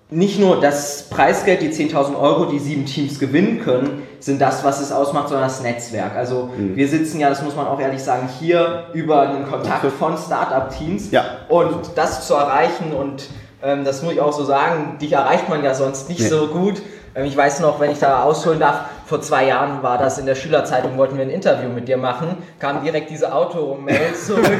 [0.10, 4.82] nicht nur das Preisgeld, die 10.000 Euro, die sieben Teams gewinnen können, sind das, was
[4.82, 6.16] es ausmacht, sondern das Netzwerk.
[6.16, 6.76] Also mhm.
[6.76, 11.12] wir sitzen ja, das muss man auch ehrlich sagen, hier über einen Kontakt von Startup-Teams.
[11.12, 11.24] Ja.
[11.50, 13.30] Und das zu erreichen und
[13.64, 16.28] ähm, das muss ich auch so sagen, dich erreicht man ja sonst nicht nee.
[16.28, 16.82] so gut.
[17.16, 20.26] Ähm, ich weiß noch, wenn ich da ausholen darf, vor zwei Jahren war das in
[20.26, 24.60] der Schülerzeitung, wollten wir ein Interview mit dir machen, kam direkt diese Auto-Mail zurück.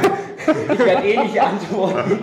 [0.72, 2.18] ich werde eh nicht antworten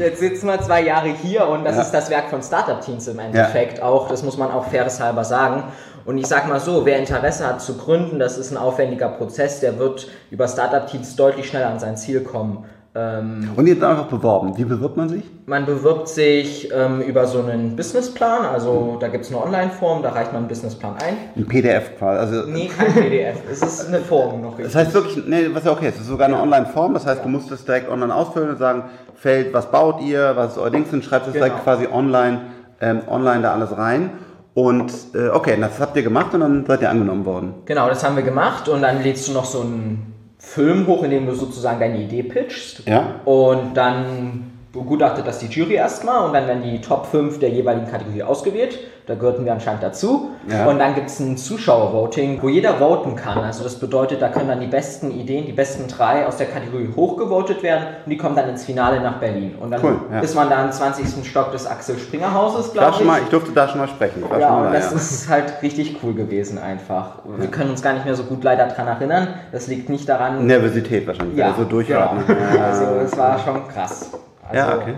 [0.00, 1.82] jetzt sitzen wir zwei Jahre hier und das ja.
[1.82, 3.84] ist das Werk von Startup-Teams im Endeffekt ja.
[3.84, 4.08] auch.
[4.08, 5.64] Das muss man auch faireshalber sagen.
[6.04, 9.60] Und ich sag mal so, wer Interesse hat zu gründen, das ist ein aufwendiger Prozess,
[9.60, 12.64] der wird über Startup-Teams deutlich schneller an sein Ziel kommen.
[12.92, 14.56] Ähm, und ihr habt einfach beworben.
[14.56, 15.22] Wie bewirbt man sich?
[15.46, 18.46] Man bewirbt sich ähm, über so einen Businessplan.
[18.46, 21.16] Also da gibt es eine Online-Form, da reicht man einen Businessplan ein.
[21.36, 22.18] Ein PDF quasi.
[22.18, 23.36] Also, nee, kein PDF.
[23.48, 24.58] es ist eine Form noch.
[24.58, 24.66] Richtig.
[24.66, 26.94] Das heißt wirklich, nee, was ja okay ist, es ist sogar eine Online-Form.
[26.94, 27.22] Das heißt, ja.
[27.22, 30.70] du musst es direkt online ausfüllen und sagen, Feld, was baut ihr, was ist euer
[30.70, 31.46] Dings und schreibt es genau.
[31.46, 32.40] direkt quasi online,
[32.80, 34.10] ähm, online da alles rein.
[34.54, 37.54] Und äh, okay, das habt ihr gemacht und dann seid ihr angenommen worden.
[37.66, 41.10] Genau, das haben wir gemacht und dann lädst du noch so einen Film hoch, in
[41.10, 42.88] dem du sozusagen deine Idee pitchst.
[42.88, 43.20] Ja.
[43.24, 47.90] Und dann begutachtet das die Jury erstmal und dann werden die Top 5 der jeweiligen
[47.90, 48.78] Kategorie ausgewählt.
[49.06, 50.30] Da gehörten wir anscheinend dazu.
[50.48, 50.66] Ja.
[50.66, 53.38] Und dann gibt es ein Zuschauervoting, wo jeder voten kann.
[53.38, 56.90] Also das bedeutet, da können dann die besten Ideen, die besten drei aus der Kategorie
[56.94, 59.56] hochgevotet werden und die kommen dann ins Finale nach Berlin.
[59.60, 60.20] Und dann cool, ja.
[60.20, 61.26] ist man da im 20.
[61.28, 63.04] Stock des Axel Springer Hauses, glaube ich.
[63.04, 64.22] Mal, ich durfte da schon mal sprechen.
[64.38, 64.96] Ja, und das ja.
[64.96, 67.18] ist halt richtig cool gewesen einfach.
[67.36, 69.28] Wir können uns gar nicht mehr so gut leider daran erinnern.
[69.50, 70.46] Das liegt nicht daran...
[70.46, 72.24] Nervosität wahrscheinlich, ja, also durchatmen.
[72.28, 72.64] Genau.
[72.64, 74.10] Also es war schon krass.
[74.50, 74.94] Also, ja, okay.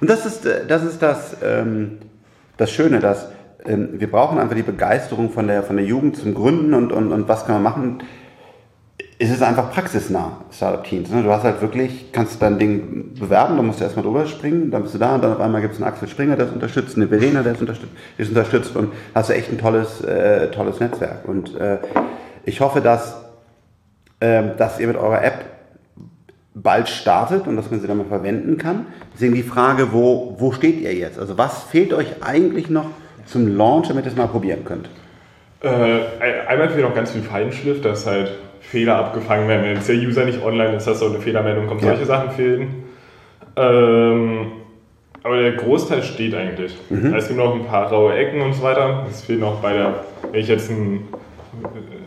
[0.00, 1.98] Und das ist äh, das, ist das, ähm,
[2.56, 3.28] das Schöne, dass
[3.66, 7.12] ähm, wir brauchen einfach die Begeisterung von der, von der Jugend zum Gründen und, und,
[7.12, 8.02] und was kann man machen.
[9.18, 11.10] Es ist einfach praxisnah, Startup-Teams.
[11.10, 11.22] Ne?
[11.22, 14.82] Du hast halt wirklich, kannst dein Ding bewerben, da musst du erstmal drüber springen, dann
[14.82, 16.96] bist du da und dann auf einmal gibt es einen Axel Springer, der es unterstützt,
[16.96, 20.80] eine Verena, der es unterstützt, ist unterstützt und hast du echt ein tolles, äh, tolles
[20.80, 21.28] Netzwerk.
[21.28, 21.78] Und äh,
[22.46, 23.16] ich hoffe, dass,
[24.20, 25.44] äh, dass ihr mit eurer App
[26.54, 28.86] bald startet und dass man sie dann mal verwenden kann.
[29.14, 31.18] Deswegen die Frage, wo, wo steht ihr jetzt?
[31.18, 32.86] Also was fehlt euch eigentlich noch
[33.26, 34.88] zum Launch, damit ihr es mal probieren könnt?
[35.62, 35.68] Äh,
[36.48, 39.64] einmal fehlt noch ganz viel Feinschliff, dass halt Fehler abgefangen werden.
[39.64, 41.88] Wenn jetzt der User nicht online ist, dass so eine Fehlermeldung kommt, Ja.
[41.88, 42.84] solche Sachen fehlen.
[43.56, 44.52] Ähm,
[45.22, 46.76] aber der Großteil steht eigentlich.
[46.88, 47.14] Mhm.
[47.14, 49.06] Es gibt noch ein paar raue Ecken und so weiter.
[49.08, 51.08] Es fehlt noch bei der, wenn ich jetzt einen,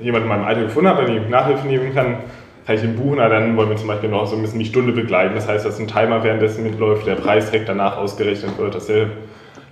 [0.02, 2.18] jemanden in meinem Alter gefunden habe, den ich Nachhilfe nehmen kann,
[2.66, 4.66] kann ich ihn buchen, aber dann wollen wir zum Beispiel noch so ein bisschen die
[4.66, 5.36] Stunde begleiten.
[5.36, 9.08] Das heißt, dass ein Timer währenddessen mitläuft, der Preis direkt danach ausgerechnet wird, dass der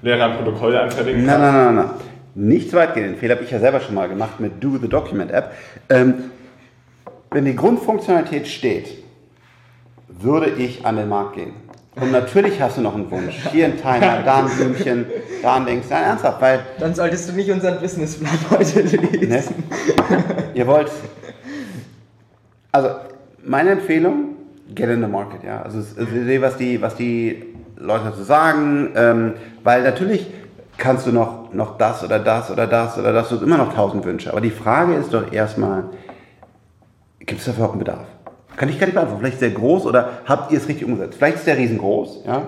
[0.01, 1.41] Lehrer ein Protokoll anfertigen Nein, kann.
[1.41, 1.89] nein, nein, nein.
[2.34, 3.04] Nicht so weit gehen.
[3.04, 5.51] Den Fehler habe ich ja selber schon mal gemacht mit Do the Document App.
[5.89, 6.15] Ähm,
[7.30, 9.04] wenn die Grundfunktionalität steht,
[10.08, 11.54] würde ich an den Markt gehen.
[11.95, 13.36] Und natürlich hast du noch einen Wunsch.
[13.51, 15.06] Hier ein Timer, da ein Blümchen,
[15.41, 15.89] da ein Dings.
[15.89, 19.30] Nein, ernsthaft, weil Dann solltest du nicht unseren Businessplan heute lesen.
[19.30, 19.43] Ne?
[20.54, 20.89] Ihr wollt.
[22.72, 22.90] Also,
[23.44, 24.36] meine Empfehlung,
[24.74, 25.62] get in the market, ja.
[25.62, 27.44] Also, sehe, was die, was die
[27.78, 30.28] Leute dazu sagen, ähm, weil natürlich
[30.78, 33.74] kannst du noch, noch das oder das oder das oder das, du hast immer noch
[33.74, 34.32] tausend Wünsche.
[34.32, 35.86] Aber die Frage ist doch erstmal,
[37.20, 38.08] gibt es dafür auch einen Bedarf?
[38.58, 39.22] Kann ich gar nicht beantworten.
[39.22, 41.16] Vielleicht sehr groß oder habt ihr es richtig umgesetzt?
[41.18, 42.44] Vielleicht ist der riesengroß, ja.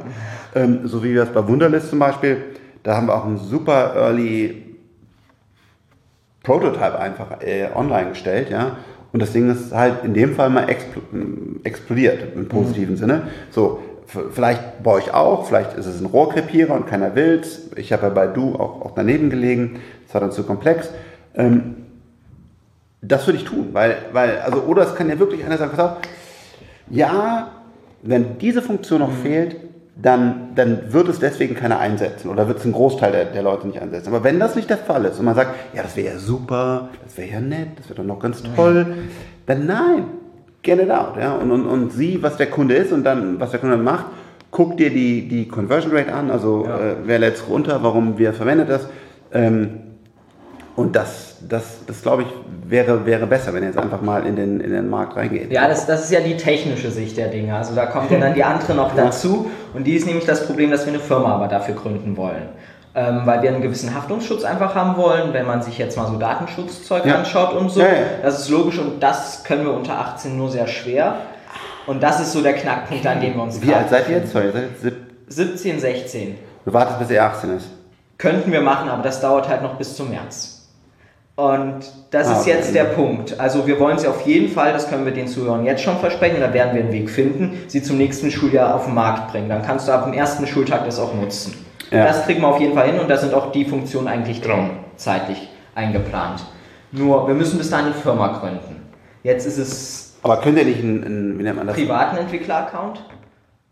[0.55, 2.43] Ähm, so wie wir es bei Wunderlist zum Beispiel,
[2.83, 4.75] da haben wir auch einen super early
[6.43, 8.77] Prototype einfach äh, online gestellt, ja.
[9.13, 10.99] Und das Ding ist halt in dem Fall mal expl
[11.63, 13.27] explodiert im positiven Sinne.
[13.51, 17.69] So, vielleicht bei euch auch, vielleicht ist es ein Rohrkrepierer und keiner will's.
[17.77, 20.89] Ich habe ja bei Du auch, auch daneben gelegen, das war dann zu komplex.
[21.35, 21.75] Ähm,
[23.01, 25.91] das würde ich tun, weil, weil, also, oder es kann ja wirklich einer sagen, pass
[25.91, 25.97] auf,
[26.89, 27.51] ja,
[28.01, 29.57] wenn diese Funktion noch fehlt,
[29.95, 33.67] dann, dann wird es deswegen keiner einsetzen oder wird es ein Großteil der, der Leute
[33.67, 34.09] nicht einsetzen.
[34.09, 36.89] Aber wenn das nicht der Fall ist und man sagt, ja, das wäre ja super,
[37.03, 38.87] das wäre ja nett, das wäre doch noch ganz toll,
[39.45, 40.05] dann nein,
[40.63, 41.15] get it out.
[41.19, 41.33] Ja?
[41.35, 44.05] Und, und, und sieh, was der Kunde ist und dann, was der Kunde dann macht.
[44.49, 46.77] Guck dir die, die Conversion Rate an, also Ja.
[46.79, 48.87] äh, wer lädt es runter, warum, wer verwendet das.
[49.31, 49.69] Ähm,
[50.75, 52.27] und das, das, das glaube ich,
[52.65, 55.51] wäre, wäre besser, wenn ihr jetzt einfach mal in den, in den Markt reingeht.
[55.51, 57.55] Ja, das, das ist ja die technische Sicht der Dinge.
[57.55, 59.51] Also da kommt dann die andere noch dazu.
[59.73, 62.49] Und die ist nämlich das Problem, dass wir eine Firma aber dafür gründen wollen.
[62.95, 66.17] Ähm, weil wir einen gewissen Haftungsschutz einfach haben wollen, wenn man sich jetzt mal so
[66.17, 67.15] Datenschutzzeug Ja.
[67.15, 67.79] anschaut und so.
[67.81, 67.93] Ja, ja.
[68.21, 71.15] Das ist logisch und das können wir unter 18 nur sehr schwer.
[71.87, 74.31] Und das ist so der Knackpunkt, an dem wir uns Wie alt seid ihr jetzt?
[74.31, 74.93] Sorry, ihr seid jetzt sieb-
[75.27, 76.35] 17, 16.
[76.65, 77.67] Du wartest, bis er 18 ist.
[78.19, 80.62] Könnten wir machen, aber das dauert halt noch bis zum März.
[81.35, 81.79] Und
[82.11, 82.49] das Ah, ist okay.
[82.51, 83.39] jetzt der Punkt.
[83.39, 86.37] Also wir wollen sie auf jeden Fall, das können wir den Zuhörern jetzt schon versprechen,
[86.39, 89.49] da werden wir einen Weg finden, sie zum nächsten Schuljahr auf den Markt bringen.
[89.49, 91.55] Dann kannst du ab dem ersten Schultag das auch nutzen.
[91.89, 92.05] Ja.
[92.05, 94.55] Das kriegen wir auf jeden Fall hin und da sind auch die Funktionen eigentlich drin,
[94.55, 94.69] Genau.
[94.95, 96.45] zeitlich eingeplant.
[96.91, 98.83] Nur, wir müssen bis dahin eine Firma gründen.
[99.23, 101.75] Jetzt ist es Aber könnt ihr nicht einen, einen wie nennt man das?
[101.75, 103.03] privaten Entwickler-Account.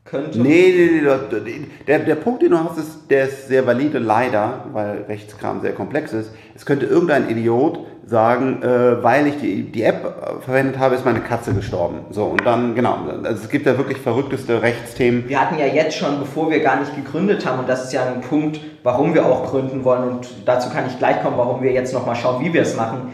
[0.03, 0.41] Könnte.
[0.41, 1.01] Nee, nee,
[1.45, 5.61] nee, der, der Punkt, den du hast, ist, der ist sehr valide, leider, weil Rechtskram
[5.61, 6.31] sehr komplex ist.
[6.55, 11.05] Es könnte irgendein Idiot sagen, äh, weil ich die, die App äh, verwendet habe, ist
[11.05, 11.99] meine Katze gestorben.
[12.09, 15.29] So, und dann, genau, also es gibt ja wirklich verrückteste Rechtsthemen.
[15.29, 18.03] Wir hatten ja jetzt schon, bevor wir gar nicht gegründet haben, und das ist ja
[18.03, 21.71] ein Punkt, warum wir auch gründen wollen, und dazu kann ich gleich kommen, warum wir
[21.71, 23.11] jetzt nochmal schauen, wie wir es machen,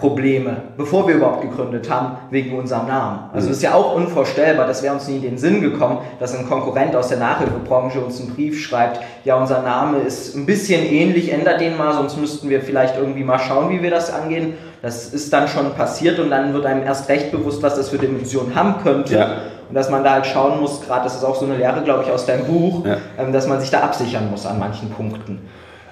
[0.00, 3.30] Probleme, bevor wir überhaupt gegründet haben, wegen unserem Namen.
[3.32, 3.52] Also Mhm.
[3.52, 6.94] ist ja auch unvorstellbar, das wäre uns nie in den Sinn gekommen, dass ein Konkurrent
[6.96, 11.60] aus der Nachhilfebranche uns einen Brief schreibt, ja, unser Name ist ein bisschen ähnlich, ändert
[11.60, 14.54] den mal, sonst müssten wir vielleicht irgendwie mal schauen, wie wir das angehen.
[14.82, 17.98] Das ist dann schon passiert und dann wird einem erst recht bewusst, was das für
[17.98, 19.14] Dimensionen haben könnte.
[19.16, 19.26] Ja.
[19.68, 22.04] Und dass man da halt schauen muss, gerade das ist auch so eine Lehre, glaube
[22.04, 22.96] ich, aus deinem Buch, Ja.
[23.18, 25.40] ähm, dass man sich da absichern muss an manchen Punkten.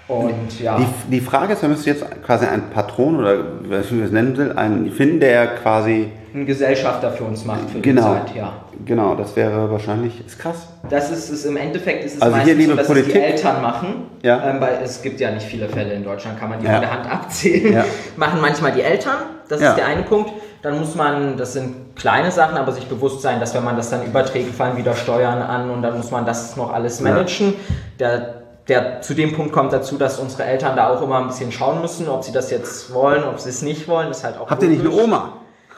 [0.09, 3.81] Und ja, Die, die Frage ist, man müsste jetzt quasi einen Patron oder wie man
[4.05, 8.15] es nennen will, einen finden, der quasi, ein Gesellschafter für uns macht für Genau.
[8.15, 8.53] die Zeit, ja.
[8.85, 10.69] genau, das wäre wahrscheinlich, ist krass.
[10.89, 13.13] Das ist es im Endeffekt ist es Also hier, meistens liebe so, dass Politik- es
[13.15, 13.89] die Eltern machen.
[14.23, 14.51] Ja.
[14.51, 16.75] Ähm, weil es gibt ja nicht viele Fälle in Deutschland, kann man die Ja.
[16.75, 17.73] an der Hand abzählen.
[17.73, 17.85] Ja.
[18.17, 19.17] Machen manchmal die Eltern,
[19.49, 19.71] das Ja.
[19.71, 20.31] ist der eine Punkt.
[20.63, 23.89] Dann muss man, das sind kleine Sachen, aber sich bewusst sein, dass wenn man das
[23.91, 27.55] dann überträgt, fallen wieder Steuern an und dann muss man das noch alles managen.
[27.99, 31.53] Der, der, zu dem Punkt kommt dazu, dass unsere Eltern da auch immer ein bisschen
[31.53, 34.09] schauen müssen, ob sie das jetzt wollen, ob sie es nicht wollen.
[34.09, 35.05] Das ist halt auch Habt ihr nicht eine logisch.
[35.05, 35.33] Oma?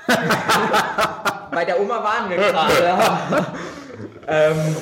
[1.50, 2.72] Bei der Oma waren wir gerade.
[4.26, 4.76] ähm,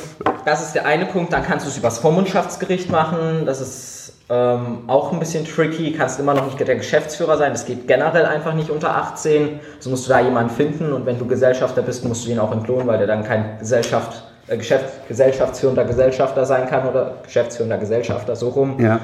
[0.44, 1.32] das ist der eine Punkt.
[1.32, 3.44] Dann kannst du es übers Vormundschaftsgericht machen.
[3.44, 5.92] Das ist ähm, auch ein bisschen tricky.
[5.92, 7.52] Kannst immer noch nicht der Geschäftsführer sein.
[7.52, 9.58] Das geht generell einfach nicht unter 18.
[9.80, 10.92] So musst du da jemanden finden.
[10.92, 14.22] Und wenn du Gesellschafter bist, musst du ihn auch entlohnen, weil der dann kein Gesellschaft,
[14.48, 18.80] äh, Geschäft, gesellschaftsführender Gesellschafter sein kann oder geschäftsführender Gesellschafter, so rum.
[18.80, 19.00] Ja.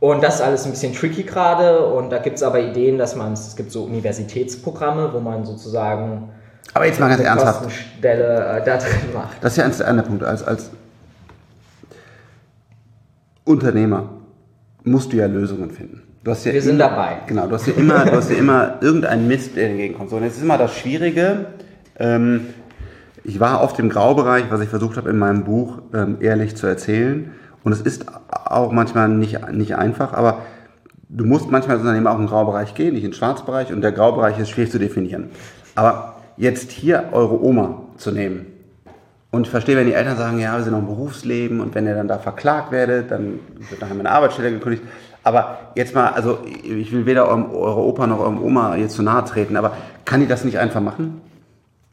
[0.00, 1.84] Und das ist alles ein bisschen tricky gerade.
[1.86, 6.28] Und da gibt es aber Ideen, dass man, es gibt so Universitätsprogramme, wo man sozusagen
[6.74, 7.64] Aber jetzt mal ganz ernsthaft.
[7.64, 9.42] Kostenstelle äh, da drin macht.
[9.42, 10.28] Das ist ja eins der anderen Punkte.
[10.28, 10.70] Als, als
[13.44, 14.08] Unternehmer
[14.84, 16.02] musst du ja Lösungen finden.
[16.22, 17.16] Du hast ja Wir sind immer, dabei.
[17.26, 20.10] Genau, du hast ja immer, du hast ja immer irgendeinen Mist, der entgegenkommt.
[20.10, 21.46] So, und jetzt ist immer das Schwierige.
[21.98, 22.54] Ähm,
[23.28, 26.66] ich war auf dem Graubereich, was ich versucht habe in meinem Buch ähm, ehrlich zu
[26.66, 27.30] erzählen.
[27.62, 30.38] Und es ist auch manchmal nicht, nicht einfach, aber
[31.10, 33.70] du musst manchmal als Unternehmer auch in den Graubereich gehen, nicht in den Schwarzbereich.
[33.70, 35.28] Und der Graubereich ist schwierig zu definieren.
[35.74, 38.46] Aber jetzt hier eure Oma zu nehmen,
[39.30, 41.86] und ich verstehe, wenn die Eltern sagen, ja, wir sind noch im Berufsleben und wenn
[41.86, 44.82] ihr dann da verklagt werdet, dann wird nachher meine Arbeitsstelle gekündigt.
[45.22, 49.02] Aber jetzt mal, also ich will weder eurem, eurer Opa noch eurem Oma jetzt zu
[49.02, 51.20] nahe treten, aber kann die das nicht einfach machen?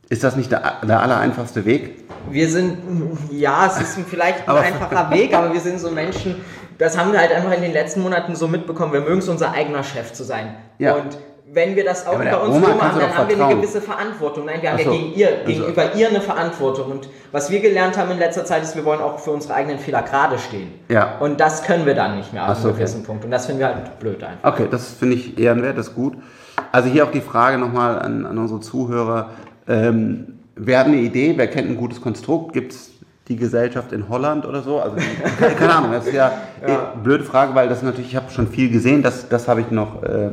[0.10, 2.04] Ist das nicht der, der aller einfachste Weg?
[2.30, 2.78] Wir sind,
[3.32, 6.36] ja, es ist vielleicht ein einfacher Weg, aber wir sind so Menschen,
[6.78, 9.52] das haben wir halt einfach in den letzten Monaten so mitbekommen, wir mögen es, unser
[9.52, 10.56] eigener Chef zu sein.
[10.78, 10.96] Ja.
[10.96, 11.18] Und
[11.52, 13.82] wenn wir das auch aber bei uns Oma so machen, dann haben wir eine gewisse
[13.82, 14.46] Verantwortung.
[14.46, 14.92] Nein, wir haben so.
[14.92, 16.92] ja gegen ihr, Also- gegenüber ihr eine Verantwortung.
[16.92, 19.80] Und was wir gelernt haben in letzter Zeit ist, wir wollen auch für unsere eigenen
[19.80, 20.74] Fehler gerade stehen.
[20.90, 21.18] Ja.
[21.20, 22.80] Und das können wir dann nicht mehr ab so, einem okay.
[22.80, 23.24] gewissen Punkt.
[23.26, 24.54] Und das finden wir halt blöd einfach.
[24.54, 26.18] Okay, das finde ich ehrenwert, das ist gut.
[26.72, 29.30] Also hier auch die Frage nochmal an, an unsere Zuhörer.
[29.68, 31.34] Ähm, wer hat eine Idee?
[31.36, 32.54] Wer kennt ein gutes Konstrukt?
[32.54, 32.92] Gibt es
[33.28, 34.80] die Gesellschaft in Holland oder so?
[34.80, 36.32] Also die, keine Ahnung, das ist ja,
[36.66, 39.72] eh blöde Frage, weil das natürlich, ich habe schon viel gesehen, das, das habe ich
[39.72, 40.30] noch, äh,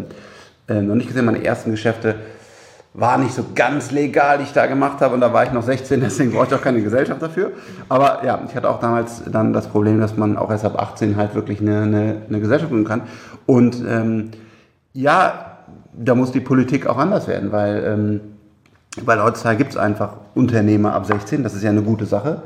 [0.69, 1.25] äh, noch nicht gesehen.
[1.25, 2.17] Meine ersten Geschäfte
[2.95, 5.63] waren nicht so ganz legal, die ich da gemacht habe und da war ich noch
[5.63, 7.53] 16, deswegen brauchte ich auch keine Gesellschaft dafür.
[7.89, 11.17] Aber ja, ich hatte auch damals dann das Problem, dass man auch erst ab 18
[11.17, 13.03] halt wirklich eine, eine, eine Gesellschaft gründen kann.
[13.47, 14.31] Und ähm,
[14.93, 15.57] ja,
[15.95, 18.21] da muss die Politik auch anders werden, weil, ähm,
[19.01, 22.43] weil heutzutage gibt es einfach Unternehmer ab 16, das ist ja eine gute Sache.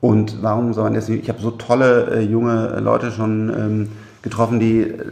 [0.00, 1.22] Und warum soll man das nicht?
[1.22, 5.04] Ich habe so tolle äh, junge Leute schon ähm, getroffen, die äh,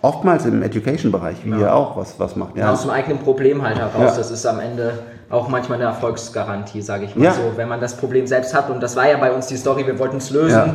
[0.00, 2.56] oftmals im Education-Bereich, wie ihr auch, was, was macht.
[2.56, 2.72] Ja.
[2.72, 4.12] Aus dem eigenen Problem halt heraus.
[4.12, 4.16] Ja.
[4.16, 4.92] Das ist am Ende
[5.28, 7.32] auch manchmal eine Erfolgsgarantie, sage ich mal Ja.
[7.32, 7.40] so.
[7.56, 9.98] Wenn man das Problem selbst hat, und das war ja bei uns die Story, wir
[9.98, 10.74] wollten es lösen, Ja.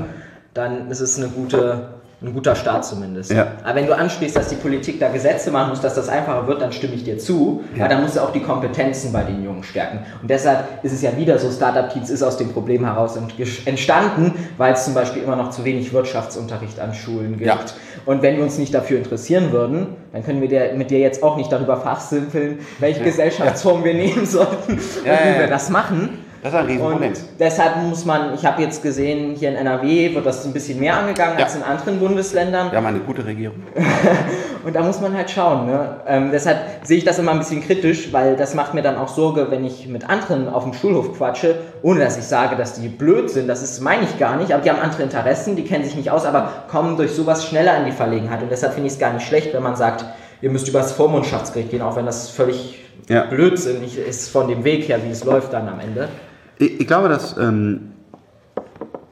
[0.54, 1.88] dann ist es eine gute,
[2.23, 3.31] ein guter Start zumindest.
[3.31, 3.47] Ja.
[3.63, 6.62] Aber wenn du anschließt, dass die Politik da Gesetze machen muss, dass das einfacher wird,
[6.62, 7.63] dann stimme ich dir zu.
[7.75, 7.86] Ja.
[7.86, 9.99] Aber dann musst du auch die Kompetenzen bei den Jungen stärken.
[10.21, 13.33] Und deshalb ist es ja wieder so, Startup Teens ist aus dem Problem heraus ent-
[13.67, 17.45] entstanden, weil es zum Beispiel immer noch zu wenig Wirtschaftsunterricht an Schulen gibt.
[17.45, 17.59] Ja.
[18.05, 21.23] Und wenn wir uns nicht dafür interessieren würden, dann können wir der, mit dir jetzt
[21.23, 26.19] auch nicht darüber fachsimpeln, welche Gesellschaftsform wir nehmen sollten und wie wir das machen.
[26.43, 27.13] Das ist ein Riesenproblem.
[27.39, 30.97] Deshalb muss man, ich habe jetzt gesehen, hier in NRW wird das ein bisschen mehr
[30.97, 31.45] angegangen Ja.
[31.45, 32.69] als in anderen Bundesländern.
[32.69, 33.63] Wir haben eine gute Regierung.
[34.65, 35.67] Und da muss man halt schauen.
[35.67, 36.01] Ne?
[36.06, 39.08] Ähm, deshalb sehe ich das immer ein bisschen kritisch, weil das macht mir dann auch
[39.08, 42.89] Sorge, wenn ich mit anderen auf dem Schulhof quatsche, ohne dass ich sage, dass die
[42.89, 43.47] blöd sind.
[43.47, 46.12] Das ist, meine ich gar nicht, aber die haben andere Interessen, die kennen sich nicht
[46.12, 48.41] aus, aber kommen durch sowas schneller in die Verlegenheit.
[48.41, 50.03] Und deshalb finde ich es gar nicht schlecht, wenn man sagt,
[50.41, 53.23] ihr müsst übers Vormundschaftsgericht gehen, auch wenn das völlig Ja.
[53.23, 56.10] blödsinnig ist von dem Weg her, wie es läuft dann am Ende.
[56.57, 57.93] Ich, ich glaube, dass ähm,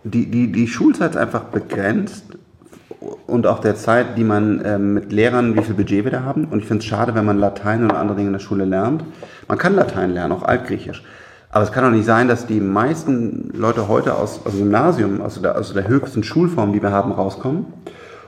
[0.03, 2.25] die, die, die Schulzeit einfach begrenzt
[3.27, 6.45] und auch der Zeit, die man ähm, mit Lehrern, wie viel Budget wir da haben.
[6.45, 9.03] Und ich finde es schade, wenn man Latein oder andere Dinge in der Schule lernt.
[9.47, 11.03] Man kann Latein lernen, auch Altgriechisch.
[11.49, 15.21] Aber es kann doch nicht sein, dass die meisten Leute heute aus, aus dem Gymnasium,
[15.21, 17.65] also der, also der höchsten Schulform, die wir haben, rauskommen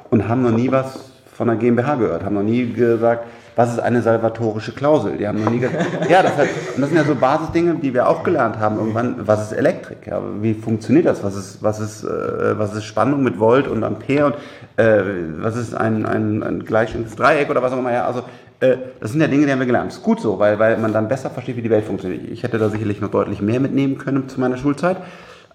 [0.10, 3.80] und haben noch nie was von der GmbH gehört, haben noch nie gesagt, was ist
[3.80, 5.18] eine salvatorische Klausel?
[5.18, 5.62] Die haben noch nie
[6.10, 6.34] ja, das,
[6.76, 9.28] und das sind ja so Basisdinge, die wir auch gelernt haben irgendwann.
[9.28, 10.08] Was ist Elektrik?
[10.08, 11.24] Ja, wie funktioniert das?
[11.24, 14.28] Was ist, was ist, äh, was ist Spannung mit Volt und Ampere?
[14.28, 14.36] Und
[14.78, 15.04] äh,
[15.40, 17.94] was ist ein, ein, ein gleiches Dreieck oder was auch immer?
[17.94, 18.24] Ja, also
[18.60, 19.92] äh, das sind ja Dinge, die haben wir gelernt.
[19.92, 22.24] Das ist gut so, weil, weil man dann besser versteht, wie die Welt funktioniert.
[22.32, 24.98] Ich hätte da sicherlich noch deutlich mehr mitnehmen können zu meiner Schulzeit.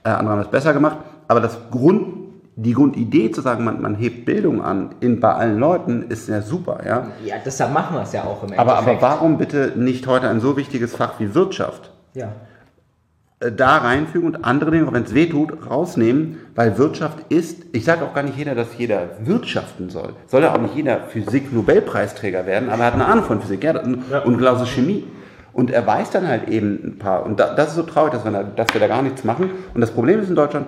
[0.05, 0.99] Äh, andere haben das besser gemacht.
[1.27, 2.28] Aber das Grund,
[2.61, 6.43] die Grundidee zu sagen, man, man hebt Bildung an in, bei allen Leuten, ist ja
[6.43, 6.81] super.
[6.85, 7.07] Ja?
[7.25, 9.03] Ja, deshalb machen wir es ja auch im Aber, aber Endeffekt.
[9.03, 12.33] warum bitte nicht heute ein so wichtiges Fach wie Wirtschaft Ja.
[13.39, 16.39] äh, da reinfügen und andere Dinge, wenn es weh tut, rausnehmen?
[16.57, 20.15] Weil Wirtschaft ist, ich sage auch gar nicht jeder, dass jeder wirtschaften soll.
[20.27, 23.81] Soll ja auch nicht jeder Physik-Nobelpreisträger werden, aber er hat eine Ahnung von Physik ja,
[23.81, 24.21] und, Ja.
[24.25, 25.05] und genauso Chemie.
[25.53, 27.25] Und er weiß dann halt eben ein paar.
[27.25, 29.51] Und da, das ist so traurig, dass wir, da, dass wir da gar nichts machen.
[29.75, 30.67] Und das Problem ist in Deutschland,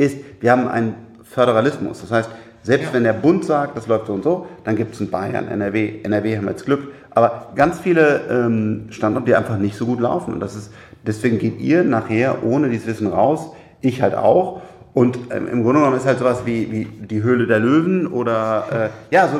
[0.00, 2.00] ist, wir haben einen Föderalismus.
[2.00, 2.30] Das heißt,
[2.62, 5.48] selbst wenn der Bund sagt, das läuft so und so, dann gibt es in Bayern,
[5.48, 9.86] NRW, NRW haben wir jetzt Glück, aber ganz viele ähm, Standorte, die einfach nicht so
[9.86, 10.34] gut laufen.
[10.34, 10.72] Und das ist,
[11.06, 14.62] deswegen geht ihr nachher ohne dieses Wissen raus Ich halt auch.
[14.92, 18.90] Und ähm, im Grunde genommen ist halt sowas wie, wie die Höhle der Löwen oder
[19.10, 19.38] äh, ja, so.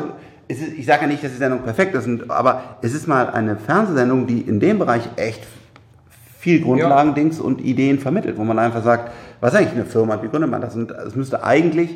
[0.49, 3.57] Ist, ich sage ja nicht, dass die Sendung perfekt ist, aber es ist mal eine
[3.57, 5.45] Fernsehsendung, die in dem Bereich echt
[6.41, 7.45] viel Grundlagendings ja.
[7.45, 10.63] und Ideen vermittelt, wo man einfach sagt, was ist eigentlich eine Firma, wie gründet man
[10.63, 10.75] das?
[10.75, 11.91] Und es müsste eigentlich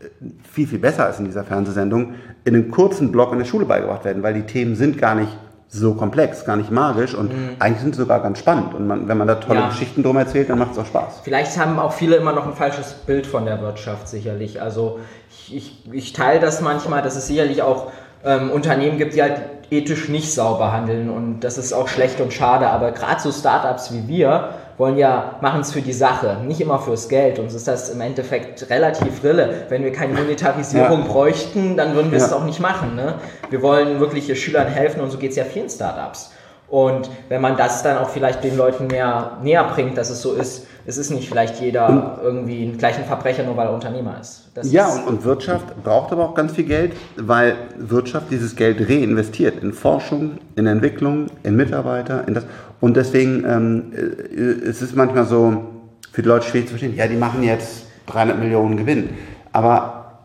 [0.00, 0.06] äh,
[0.50, 4.06] viel, viel besser als in dieser Fernsehsendung in einem kurzen Blog in der Schule beigebracht
[4.06, 5.36] werden, weil die Themen sind gar nicht
[5.68, 7.56] so komplex, gar nicht magisch und mhm.
[7.58, 8.74] eigentlich sind sie sogar ganz spannend.
[8.74, 9.68] Und man, wenn man da tolle ja.
[9.68, 11.20] Geschichten drum erzählt, dann macht es auch Spaß.
[11.22, 14.62] Vielleicht haben auch viele immer noch ein falsches Bild von der Wirtschaft, sicherlich.
[14.62, 15.00] Also
[15.30, 17.92] ich, ich, ich teile das manchmal, dass es sicherlich auch
[18.24, 19.40] ähm, Unternehmen gibt, die halt
[19.72, 22.68] ethisch nicht sauber handeln und das ist auch schlecht und schade.
[22.68, 26.78] Aber gerade so Startups wie wir wollen ja, machen es für die Sache, nicht immer
[26.78, 27.38] fürs Geld.
[27.38, 29.66] Uns ist das im Endeffekt relativ rille.
[29.68, 31.06] Wenn wir keine Monetarisierung ja.
[31.06, 32.24] bräuchten, dann würden wir ja.
[32.24, 32.94] es auch nicht machen.
[32.94, 33.14] Ne?
[33.50, 36.32] Wir wollen wirklich Schülern helfen und so geht es ja vielen Startups.
[36.68, 40.32] Und wenn man das dann auch vielleicht den Leuten mehr näher bringt, dass es so
[40.32, 44.18] ist, es ist nicht vielleicht jeder und irgendwie gleich ein Verbrecher, nur weil er Unternehmer
[44.20, 44.50] ist.
[44.54, 48.56] Das ja, ist und, und, Wirtschaft braucht aber auch ganz viel Geld, weil Wirtschaft dieses
[48.56, 52.44] Geld reinvestiert in Forschung, in Entwicklung, in Mitarbeiter, in das.
[52.80, 55.64] Und deswegen ähm, äh, es ist es manchmal so
[56.10, 59.10] für die Leute schwierig zu verstehen, ja, die machen jetzt 300 Millionen Gewinn.
[59.52, 60.18] Aber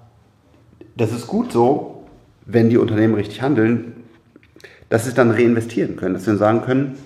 [0.95, 2.03] das ist gut so,
[2.45, 3.93] wenn die Unternehmen richtig handeln,
[4.89, 6.97] dass sie es dann reinvestieren können, dass sie sagen können,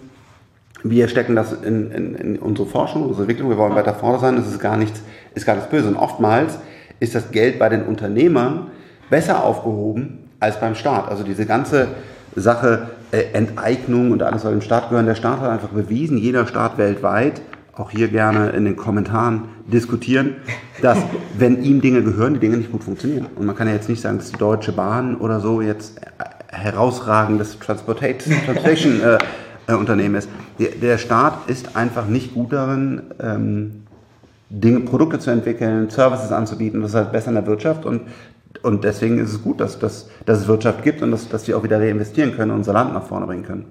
[0.83, 4.35] wir stecken das in, in, in, unsere Forschung, unsere Entwicklung, wir wollen weiter vorne sein,
[4.35, 5.01] das ist gar nichts,
[5.35, 5.87] ist gar nichts Böse.
[5.87, 6.57] Und oftmals
[6.99, 8.67] ist das Geld bei den Unternehmern
[9.09, 11.09] besser aufgehoben als beim Staat.
[11.09, 11.89] Also diese ganze
[12.35, 15.05] Sache äh, Enteignung und alles soll dem Staat gehören.
[15.05, 17.41] Der Staat hat einfach bewiesen, jeder Staat weltweit,
[17.75, 20.35] auch hier gerne in den Kommentaren diskutieren,
[20.81, 20.97] dass
[21.37, 23.27] wenn ihm Dinge gehören, die Dinge nicht gut funktionieren.
[23.35, 25.99] Und man kann ja jetzt nicht sagen, dass die Deutsche Bahn oder so jetzt
[26.47, 29.17] herausragendes Transportation äh,
[29.71, 30.29] äh, Unternehmen ist.
[30.59, 33.83] Der, der, Staat ist einfach nicht gut darin, ähm,
[34.49, 36.81] Dinge, Produkte zu entwickeln, Services anzubieten.
[36.81, 38.01] Das ist halt besser in der Wirtschaft und
[38.63, 41.57] und deswegen ist es gut, dass, dass, dass es Wirtschaft gibt und dass, dass wir
[41.57, 43.65] auch wieder reinvestieren können und unser Land nach vorne bringen können.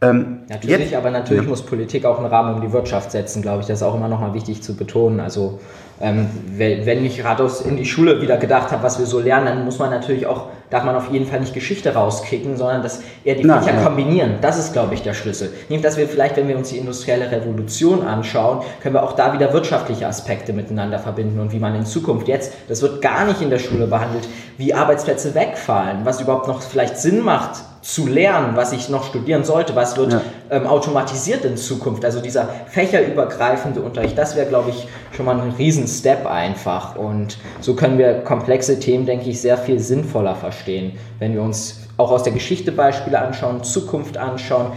[0.00, 1.48] Ähm, natürlich, jetzt, aber natürlich ja.
[1.48, 3.66] muss Politik auch einen Rahmen um die Wirtschaft setzen, glaube ich.
[3.66, 5.20] Das ist auch immer nochmal wichtig zu betonen.
[5.20, 5.60] Also
[6.00, 9.64] ähm, wenn ich gerade in die Schule wieder gedacht habe, was wir so lernen, dann
[9.64, 13.36] muss man natürlich auch, darf man auf jeden Fall nicht Geschichte rauskicken, sondern das eher
[13.36, 14.38] die Fächer kombinieren.
[14.40, 15.52] Das ist, glaube ich, der Schlüssel.
[15.68, 19.32] Nämlich, dass wir vielleicht, wenn wir uns die industrielle Revolution anschauen, können wir auch da
[19.32, 23.40] wieder wirtschaftliche Aspekte miteinander verbinden und wie man in Zukunft jetzt, das wird gar nicht
[23.40, 28.56] in der Schule behandelt, wie Arbeitsplätze wegfallen, was überhaupt noch vielleicht Sinn macht, zu lernen,
[28.56, 30.22] was ich noch studieren sollte, was wird ja.
[30.50, 32.04] Ähm, automatisiert in Zukunft.
[32.04, 36.96] Also dieser fächerübergreifende Unterricht, das wäre, glaube ich, schon mal ein Riesen-Step einfach.
[36.96, 41.88] Und so können wir komplexe Themen, denke ich, sehr viel sinnvoller verstehen, wenn wir uns
[41.96, 44.72] auch aus der Geschichte Beispiele anschauen, Zukunft anschauen.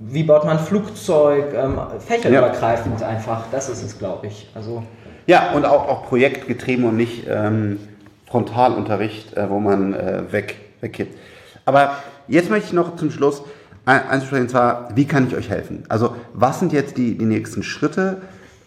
[0.00, 3.08] Wie baut man Flugzeug, ähm, fächerübergreifend ja.
[3.08, 4.48] einfach, das ist es, glaube ich.
[4.54, 4.82] Also
[5.26, 7.80] ja, und auch, auch projektgetrieben und nicht ähm,
[8.26, 11.18] Frontalunterricht, äh, wo man äh, weg, wegkippt.
[11.64, 11.96] Aber
[12.28, 13.42] Jetzt möchte ich noch zum Schluss
[13.86, 15.84] einzusprechen, und zwar, wie kann ich euch helfen?
[15.88, 18.18] Also, was sind jetzt die, die nächsten Schritte?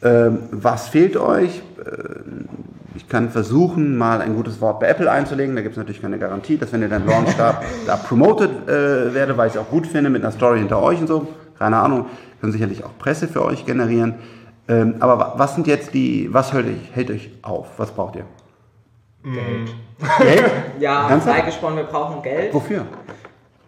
[0.01, 1.61] Ähm, was fehlt euch?
[1.77, 2.19] Äh,
[2.95, 5.55] ich kann versuchen, mal ein gutes Wort bei Apple einzulegen.
[5.55, 9.13] Da gibt es natürlich keine Garantie, dass wenn ihr dann Launch da, da promoted äh,
[9.13, 11.27] werde, weil ich es auch gut finde, mit einer Story hinter euch und so.
[11.57, 12.05] Keine Ahnung,
[12.39, 14.15] können sicherlich auch Presse für euch generieren.
[14.69, 17.67] Ähm, aber was sind jetzt die, was hält euch, hält euch auf?
[17.77, 18.25] Was braucht ihr?
[19.23, 19.75] Geld.
[20.19, 20.51] Geld?
[20.79, 22.53] ja, freigesprochen, wir brauchen Geld.
[22.53, 22.85] Wofür?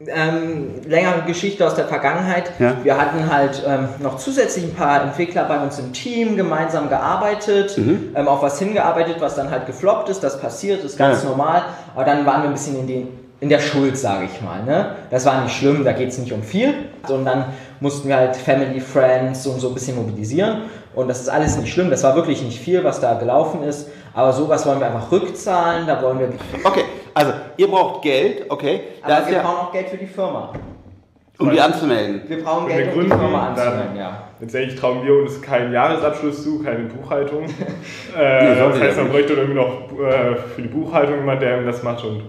[0.08, 2.52] Ähm, längere Geschichte aus der Vergangenheit.
[2.60, 2.76] Ja.
[2.84, 7.78] Wir hatten halt ähm, noch zusätzlich ein paar Entwickler bei uns im Team gemeinsam gearbeitet,
[7.78, 8.16] mhm.
[8.16, 10.24] ähm, auf was hingearbeitet, was dann halt gefloppt ist.
[10.24, 11.30] Das passiert, ist ganz ja.
[11.30, 11.64] normal.
[11.96, 13.08] Aber dann waren wir ein bisschen in, den,
[13.40, 14.64] in der Schuld, sage ich mal.
[14.64, 14.96] Ne?
[15.10, 16.74] Das war nicht schlimm, da geht es nicht um viel,
[17.08, 17.46] sondern
[17.80, 20.64] mussten wir halt Family, Friends und so ein bisschen mobilisieren.
[20.94, 21.90] Und das ist alles nicht schlimm.
[21.90, 23.90] Das war wirklich nicht viel, was da gelaufen ist.
[24.14, 25.88] Aber sowas wollen wir einfach rückzahlen.
[25.88, 26.30] Da wollen wir.
[26.64, 28.82] Okay, also ihr braucht Geld, okay.
[29.02, 30.54] Aber da wir ja brauchen auch Geld für die Firma.
[31.40, 32.22] Um die anzumelden.
[32.28, 34.24] Wir brauchen Geld, um die Firma anzumelden, ja.
[34.40, 37.46] Letztendlich trauen wir uns keinen Jahresabschluss zu, keine Buchhaltung.
[38.18, 41.82] äh, nee, das heißt, man bräuchte irgendwie noch äh, für die Buchhaltung jemand, der das
[41.82, 42.24] macht und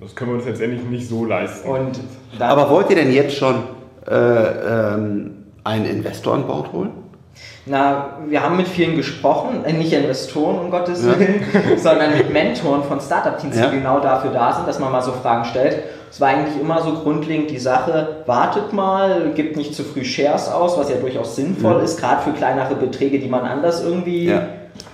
[0.00, 1.68] das können wir uns letztendlich nicht so leisten.
[1.68, 2.00] Und
[2.38, 3.64] Aber wollt ihr denn jetzt schon
[4.08, 6.90] äh, ähm, einen Investor an Bord holen?
[7.64, 11.76] Na, wir haben mit vielen gesprochen, äh, nicht Investoren, um Gottes Willen, ja.
[11.76, 13.68] sondern mit Mentoren von Startup-Teams, ja.
[13.68, 15.82] die genau dafür da sind, dass man mal so Fragen stellt.
[16.10, 20.50] Es war eigentlich immer so grundlegend die Sache, wartet mal, gibt nicht zu früh Shares
[20.50, 21.82] aus, was ja durchaus sinnvoll ja.
[21.82, 24.32] ist, gerade für kleinere Beträge, die man anders irgendwie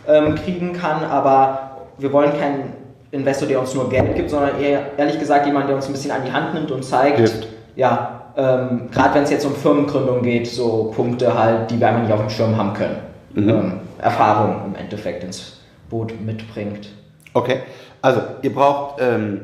[0.07, 2.73] ähm, kriegen kann, aber wir wollen keinen
[3.11, 6.11] Investor, der uns nur Geld gibt, sondern eher, ehrlich gesagt, jemand, der uns ein bisschen
[6.11, 7.49] an die Hand nimmt und zeigt, Hilft.
[7.75, 12.03] ja, ähm, gerade wenn es jetzt um Firmengründung geht, so Punkte halt, die wir einfach
[12.03, 12.97] nicht auf dem Schirm haben können.
[13.35, 13.49] Mhm.
[13.49, 15.61] Ähm, Erfahrung im Endeffekt ins
[15.91, 16.89] Boot mitbringt.
[17.35, 17.63] Okay,
[18.01, 19.41] also ihr braucht ähm,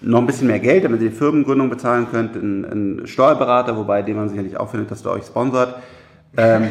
[0.00, 4.16] noch ein bisschen mehr Geld, damit ihr die Firmengründung bezahlen könnt, einen, Steuerberater, wobei den
[4.16, 5.74] man sicherlich auch findet, dass der euch sponsert.
[6.36, 6.68] Ähm,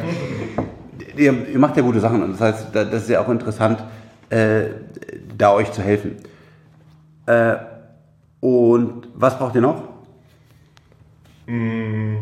[1.18, 3.84] ihr, ihr, macht ja gute Sachen und das heißt, das ist ja auch interessant,
[4.30, 4.64] äh,
[5.38, 6.16] da euch zu helfen.
[7.26, 7.56] Äh,
[8.40, 9.91] und was braucht ihr noch?
[11.48, 12.18] Mmh,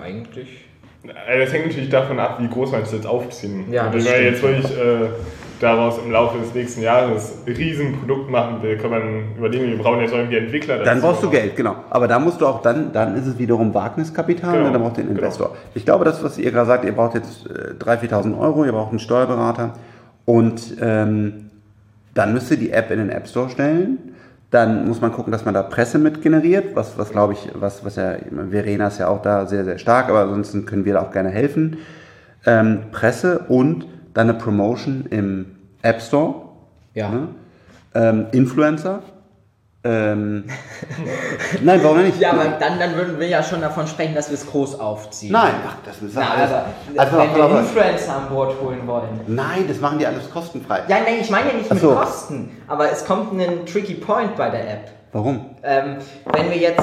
[0.00, 0.64] eigentlich.
[1.04, 3.70] Das hängt natürlich davon ab, wie groß man es jetzt aufziehen.
[3.70, 5.08] Ja, das Wenn man jetzt wirklich äh,
[5.60, 9.02] daraus im Laufe des nächsten Jahres ein Riesenprodukt machen will, kann man
[9.36, 10.78] überlegen, wir brauchen jetzt irgendwie Entwickler.
[10.78, 11.76] Dann brauchst du Geld, genau.
[11.90, 14.66] Aber da musst du auch dann, dann ist es wiederum Wagniskapital, genau.
[14.66, 14.72] ne?
[14.72, 15.26] dann braucht ihr einen genau.
[15.26, 15.48] Investor.
[15.48, 15.60] Genau.
[15.74, 18.72] Ich glaube, das, was ihr gerade sagt, ihr braucht jetzt äh, 3.000, 4.000 Euro, ihr
[18.72, 19.74] braucht einen Steuerberater
[20.24, 21.50] und ähm,
[22.14, 24.13] dann müsst ihr die App in den App Store stellen
[24.54, 27.84] dann muss man gucken, dass man da Presse mit generiert, was, was glaube ich, was,
[27.84, 28.14] was ja,
[28.50, 31.30] Verena ist ja auch da sehr, sehr stark, aber ansonsten können wir da auch gerne
[31.30, 31.78] helfen.
[32.46, 35.46] Ähm, Presse und dann eine Promotion im
[35.82, 36.50] App Store.
[36.94, 37.10] Ja.
[37.10, 37.28] Ne?
[37.94, 39.02] Ähm, Influencer.
[39.86, 40.44] Ähm,
[41.62, 42.18] nein, warum nicht?
[42.18, 45.32] Ja, aber dann, dann würden wir ja schon davon sprechen, dass wir es groß aufziehen.
[45.32, 46.50] Nein, ach, das müssen wir alles.
[46.96, 49.20] Also, wenn wir Influencer an Bord holen wollen.
[49.26, 50.84] Nein, das machen die alles kostenfrei.
[50.88, 51.94] Ja, nein, ich meine ja nicht ach mit so.
[51.94, 54.90] Kosten, aber es kommt ein tricky Point bei der App.
[55.12, 55.50] Warum?
[55.62, 55.98] Ähm,
[56.32, 56.82] wenn wir jetzt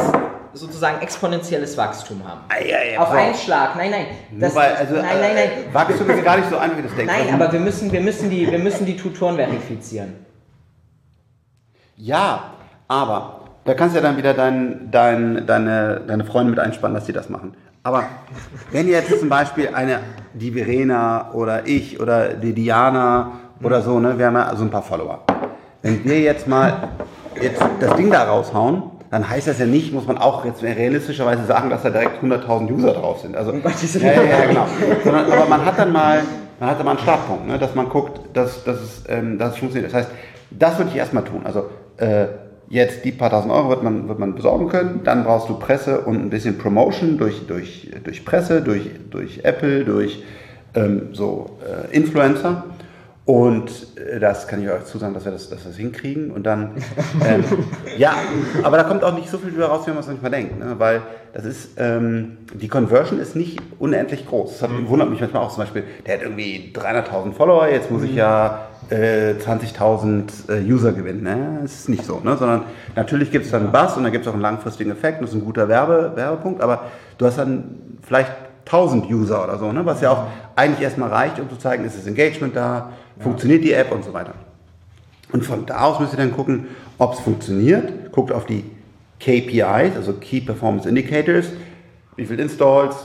[0.53, 2.41] sozusagen exponentielles Wachstum haben.
[2.51, 3.75] Ja, ja, Auf einen Schlag.
[3.77, 4.05] Nein, nein.
[4.39, 5.49] Das, weil, also, nein, nein, nein.
[5.69, 7.11] Äh, Wachstum ist gar nicht so einfach, wie das denkt.
[7.11, 10.23] Nein, aber wir müssen, wir, müssen die, wir müssen die Tutoren verifizieren.
[11.95, 12.51] Ja,
[12.91, 17.05] aber da kannst du ja dann wieder dein, dein, deine, deine Freunde mit einspannen, dass
[17.05, 17.53] sie das machen.
[17.83, 18.03] Aber
[18.71, 19.99] wenn jetzt zum Beispiel eine,
[20.33, 23.31] die Verena oder ich oder die Diana
[23.63, 25.21] oder so, ne, wir haben ja so ein paar Follower.
[25.81, 26.89] Wenn wir jetzt mal
[27.41, 31.45] jetzt das Ding da raushauen, dann heißt das ja nicht, muss man auch jetzt realistischerweise
[31.45, 33.37] sagen, dass da direkt 100.000 User drauf sind.
[33.37, 34.67] Also, ja, ja, ja, genau.
[35.03, 36.23] Sondern, aber man hat dann mal,
[36.59, 39.53] man hat dann mal einen Startpunkt, ne, dass man guckt, dass, dass, es, ähm, dass
[39.53, 39.93] es funktioniert.
[39.93, 40.11] Das heißt,
[40.51, 41.41] das würde ich erstmal tun.
[41.45, 42.27] Also äh,
[42.71, 45.01] Jetzt die paar tausend Euro wird man, wird man besorgen können.
[45.03, 49.83] Dann brauchst du Presse und ein bisschen Promotion durch, durch, durch Presse, durch, durch Apple,
[49.83, 50.23] durch
[50.73, 52.63] ähm, so äh, Influencer.
[53.25, 56.31] Und äh, das kann ich euch zusagen, dass wir das, dass wir das hinkriegen.
[56.31, 56.71] Und dann,
[57.27, 57.43] ähm,
[57.97, 58.15] ja,
[58.63, 60.57] aber da kommt auch nicht so viel wieder raus, wie man es manchmal denkt.
[60.57, 60.75] Ne?
[60.77, 61.01] Weil
[61.33, 64.49] das ist, ähm, die Conversion ist nicht unendlich groß.
[64.53, 64.87] Das hat, mhm.
[64.87, 68.17] wundert mich manchmal auch zum Beispiel, der hat irgendwie 300.000 Follower, jetzt muss ich mhm.
[68.17, 71.23] ja äh, 20.000 äh, User gewinnen.
[71.23, 71.59] Ne?
[71.61, 72.37] Das ist nicht so, ne?
[72.37, 72.63] sondern
[72.95, 75.29] natürlich gibt es dann einen Bass und dann gibt es auch einen langfristigen Effekt, das
[75.29, 76.83] ist ein guter Werbe, Werbepunkt, aber
[77.17, 77.63] du hast dann
[78.03, 78.31] vielleicht
[78.65, 79.85] 1000 User oder so, ne?
[79.85, 80.23] was ja auch
[80.55, 84.13] eigentlich erstmal reicht, um zu zeigen, ist das Engagement da, funktioniert die App und so
[84.13, 84.33] weiter.
[85.31, 86.67] Und von da aus müsst ihr dann gucken,
[86.97, 88.11] ob es funktioniert.
[88.11, 88.65] Guckt auf die
[89.19, 91.47] KPIs, also Key Performance Indicators,
[92.17, 92.95] wie viel Installs,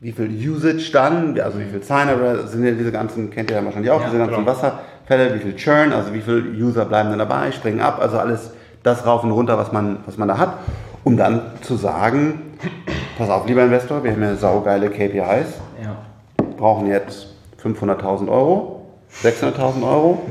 [0.00, 3.64] wie viel Usage dann, also wie viel Signer sind ja diese ganzen, kennt ihr ja
[3.64, 4.46] wahrscheinlich auch, ja, diese ganzen genau.
[4.46, 8.18] Wasser, Fälle, wie viel Churn, also wie viele User bleiben dann dabei, springen ab, also
[8.18, 8.50] alles
[8.82, 10.54] das rauf und runter, was man, was man da hat,
[11.04, 12.58] um dann zu sagen,
[13.16, 15.96] pass auf, lieber Investor, wir haben ja saugeile KPIs, ja.
[16.56, 17.28] brauchen jetzt
[17.62, 18.86] 500.000 Euro,
[19.22, 20.22] 600.000 Euro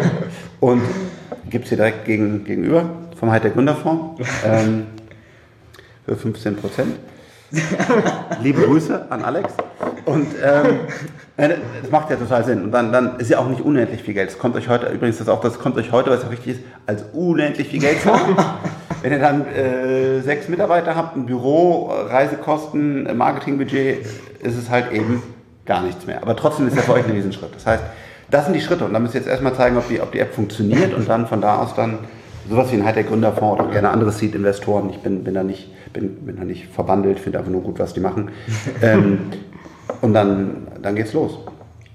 [0.60, 0.82] und
[1.48, 2.84] gibt es hier direkt gegen, gegenüber
[3.16, 4.86] vom Hightech Gründerfonds ähm,
[6.06, 6.96] für 15 Prozent.
[8.42, 9.52] Liebe Grüße an Alex.
[10.10, 10.80] Und ähm,
[11.82, 12.64] das macht ja total Sinn.
[12.64, 14.30] Und dann, dann ist ja auch nicht unendlich viel Geld.
[14.30, 16.60] Es kommt euch heute, übrigens das auch, das kommt euch heute, was ja richtig ist,
[16.86, 18.20] als unendlich viel Geld vor.
[19.02, 24.04] Wenn ihr dann äh, sechs Mitarbeiter habt, ein Büro, Reisekosten, Marketingbudget,
[24.42, 25.22] ist es halt eben
[25.64, 26.20] gar nichts mehr.
[26.22, 27.54] Aber trotzdem ist ja für euch ein Riesenschritt.
[27.54, 27.82] Das heißt,
[28.30, 28.84] das sind die Schritte.
[28.84, 31.26] Und dann müsst ihr jetzt erstmal zeigen, ob die, ob die App funktioniert und dann
[31.26, 31.98] von da aus dann
[32.48, 34.90] sowas wie ein Hightech-Gründerfonds oder gerne andere Seed-Investoren.
[34.90, 37.94] Ich bin, bin, da nicht, bin, bin da nicht verwandelt, finde einfach nur gut, was
[37.94, 38.30] die machen.
[38.82, 39.18] ähm,
[40.00, 41.38] und dann, dann geht's los.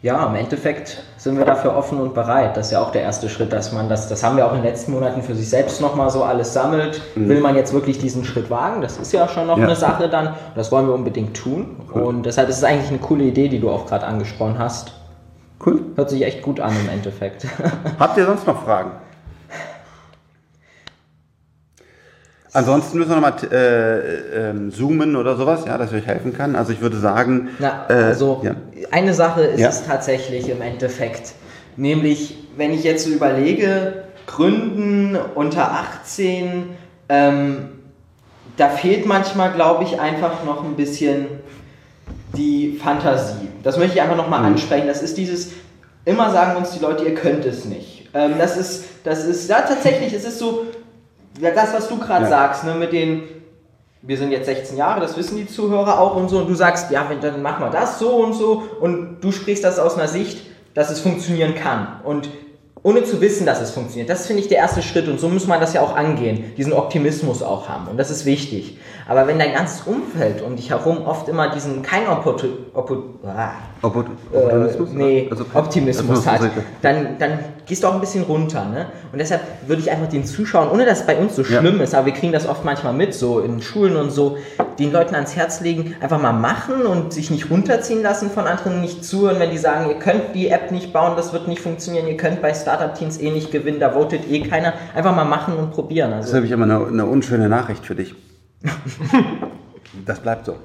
[0.02, 2.56] Ja, im Endeffekt sind wir dafür offen und bereit.
[2.56, 4.58] Das ist ja auch der erste Schritt, dass man das, das haben wir auch in
[4.58, 7.02] den letzten Monaten für sich selbst nochmal so alles sammelt.
[7.16, 7.30] Mhm.
[7.30, 8.82] Will man jetzt wirklich diesen Schritt wagen?
[8.82, 9.64] Das ist ja schon noch ja.
[9.64, 10.36] eine Sache dann.
[10.54, 11.78] Das wollen wir unbedingt tun.
[11.92, 12.04] Cool.
[12.04, 14.94] Und deshalb ist es eigentlich eine coole Idee, die du auch gerade angesprochen hast.
[15.66, 15.82] Cool.
[15.96, 17.48] Hört sich echt gut an im Endeffekt.
[18.00, 18.92] Habt ihr sonst noch Fragen?
[22.56, 26.56] Ansonsten müssen wir nochmal äh, äh, zoomen oder sowas, ja, dass ich euch helfen kann.
[26.56, 27.50] Also ich würde sagen.
[27.60, 28.56] Na, äh, also ja.
[28.92, 29.68] eine Sache ist ja.
[29.68, 31.34] es tatsächlich im Endeffekt.
[31.76, 36.70] Nämlich, wenn ich jetzt so überlege, Gründen unter 18,
[37.10, 37.58] ähm,
[38.56, 41.26] da fehlt manchmal, glaube ich, einfach noch ein bisschen
[42.38, 43.50] die Fantasie.
[43.64, 44.54] Das möchte ich einfach nochmal mhm.
[44.54, 44.88] ansprechen.
[44.88, 45.52] Das ist dieses,
[46.06, 48.08] immer sagen uns die Leute, ihr könnt es nicht.
[48.14, 50.66] Ähm, das ist, das ist, ja tatsächlich, es ist so,
[51.40, 52.30] ja, das, was du gerade ja.
[52.30, 53.24] sagst, ne, mit den,
[54.02, 56.92] wir sind jetzt 16 Jahre, das wissen die Zuhörer auch und so, und du sagst,
[56.92, 60.46] ja, dann machen wir das so und so, und du sprichst das aus einer Sicht,
[60.74, 62.02] dass es funktionieren kann.
[62.04, 62.30] Und
[62.86, 64.12] ohne zu wissen, dass es funktioniert.
[64.12, 66.72] Das finde ich der erste Schritt und so muss man das ja auch angehen, diesen
[66.72, 68.78] Optimismus auch haben und das ist wichtig.
[69.08, 73.54] Aber wenn dein ganzes Umfeld um dich herum oft immer diesen kein Opportu Oppo ah,
[73.86, 74.90] Opportunismus?
[74.90, 76.42] Äh, nee, also, Optimismus hat,
[76.82, 78.66] dann, dann gehst du auch ein bisschen runter.
[78.66, 78.88] Ne?
[79.12, 81.84] Und deshalb würde ich einfach den Zuschauern, ohne dass es bei uns so schlimm ja.
[81.84, 84.38] ist, aber wir kriegen das oft manchmal mit, so in Schulen und so,
[84.80, 88.82] den Leuten ans Herz legen, einfach mal machen und sich nicht runterziehen lassen von anderen,
[88.82, 92.08] nicht zuhören, wenn die sagen, ihr könnt die App nicht bauen, das wird nicht funktionieren,
[92.08, 94.74] ihr könnt bei Startup-Teams eh nicht gewinnen, da votet eh keiner.
[94.96, 96.14] Einfach mal machen und probieren.
[96.14, 98.16] Also, das habe ich aber eine, eine unschöne Nachricht für dich.
[100.06, 100.56] das bleibt so.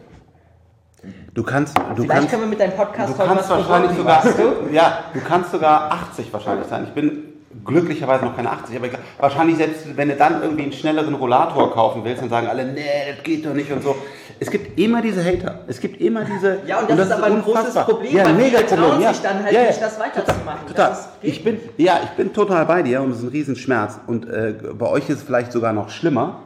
[1.32, 4.74] Du kannst, du Vielleicht kannst, können wir mit deinem Podcast du kannst wahrscheinlich sogar, du?
[4.74, 6.84] ja, du kannst sogar 80 wahrscheinlich sein.
[6.84, 7.30] Ich bin
[7.64, 8.88] glücklicherweise noch keine 80, aber
[9.18, 12.82] wahrscheinlich selbst, wenn du dann irgendwie einen schnelleren Rollator kaufen willst, dann sagen alle, nee,
[13.14, 13.96] das geht doch nicht und so.
[14.38, 15.60] Es gibt immer diese Hater.
[15.66, 16.60] Es gibt immer diese.
[16.66, 19.12] Ja, und das, und das ist aber ein großes Problem, ja, mega trauen ja.
[19.12, 20.66] sich dann halt ja, nicht, das weiterzumachen.
[20.66, 20.96] Total.
[21.20, 24.00] ich bin, ja, ich bin total bei dir und es ist ein Riesenschmerz.
[24.06, 26.42] Und äh, bei euch ist es vielleicht sogar noch schlimmer.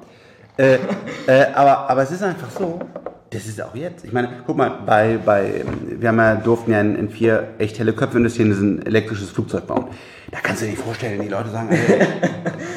[0.56, 0.78] Äh,
[1.26, 2.80] äh, aber, aber es ist einfach so,
[3.34, 4.04] das ist auch jetzt.
[4.04, 7.78] Ich meine, guck mal, bei, bei, wir haben ja, durften ja in, in vier echt
[7.78, 9.86] helle Köpfe investieren, das ist ein elektrisches Flugzeug bauen.
[10.30, 12.06] Da kannst du dir nicht vorstellen, die Leute sagen, ey,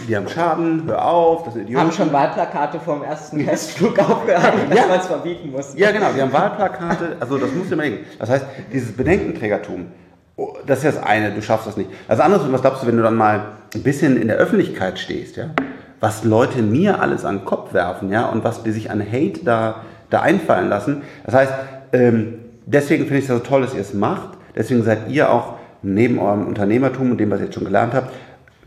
[0.08, 1.86] die haben Schaden, hör auf, das sind Idioten.
[1.86, 5.74] Haben schon Wahlplakate vom ersten Testflug aufgehalten, dass man es verbieten muss.
[5.76, 8.06] Ja, genau, die haben Wahlplakate, also das musst du denken.
[8.20, 9.88] Das heißt, dieses Bedenkenträgertum,
[10.36, 11.90] oh, das ist ja das eine, du schaffst das nicht.
[12.08, 15.38] Das andere, was glaubst du, wenn du dann mal ein bisschen in der Öffentlichkeit stehst,
[15.38, 15.52] ja?
[16.00, 19.44] was Leute mir alles an den Kopf werfen, ja, und was die sich an Hate
[19.44, 21.02] da, da einfallen lassen.
[21.26, 21.54] Das heißt,
[21.94, 22.36] ähm,
[22.66, 24.38] deswegen finde ich es so toll, dass ihr es macht.
[24.56, 28.14] Deswegen seid ihr auch neben eurem Unternehmertum und dem, was ihr jetzt schon gelernt habt,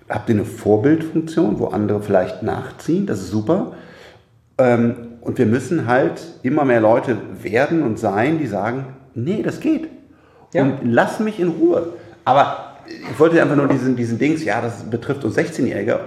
[0.08, 3.06] habt ihr eine Vorbildfunktion, wo andere vielleicht nachziehen.
[3.06, 3.72] Das ist super.
[4.58, 9.60] Ähm, und wir müssen halt immer mehr Leute werden und sein, die sagen, nee, das
[9.60, 9.88] geht.
[10.52, 10.62] Ja.
[10.62, 11.94] Und lass mich in Ruhe.
[12.24, 16.00] Aber ich wollte einfach nur diesen, diesen Dings, ja, das betrifft uns 16-Jährige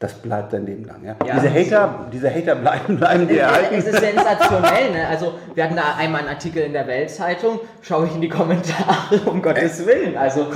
[0.00, 1.04] das bleibt dein Leben lang.
[1.04, 1.14] Ja?
[1.26, 3.74] ja diese, Hater, diese Hater bleiben, bleiben dir erhalten.
[3.74, 4.92] Es ist sensationell.
[4.92, 5.06] Ne?
[5.06, 9.20] Also wir hatten da einmal einen Artikel in der Weltzeitung, schaue ich in die Kommentare,
[9.26, 10.16] um Gottes Willen.
[10.16, 10.46] Also,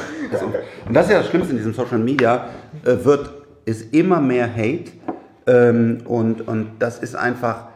[0.87, 2.47] Und das ist ja das Schlimmste in diesem Social Media,
[2.85, 3.31] äh, wird,
[3.67, 4.93] ist immer mehr Hate
[5.47, 7.67] ähm, und, und das ist einfach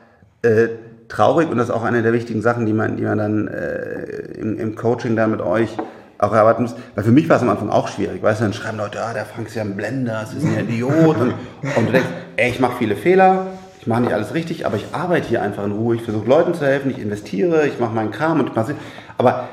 [0.41, 0.69] äh,
[1.09, 4.39] traurig und das ist auch eine der wichtigen Sachen, die man, die man dann äh,
[4.39, 5.77] im, im Coaching da mit euch
[6.19, 6.75] auch erwarten muss.
[6.95, 8.23] Weil für mich war es am Anfang auch schwierig.
[8.23, 10.69] Weißt du, dann schreiben Leute, ah, der Frank ist ja ein Blender, das ist ein
[10.69, 11.17] Idiot.
[11.17, 11.35] Und,
[11.77, 13.47] und du denkst, ey, ich mache viele Fehler,
[13.81, 16.55] ich mache nicht alles richtig, aber ich arbeite hier einfach in Ruhe, ich versuche Leuten
[16.55, 18.75] zu helfen, ich investiere, ich mache meinen Kram und ich mache
[19.17, 19.49] Aber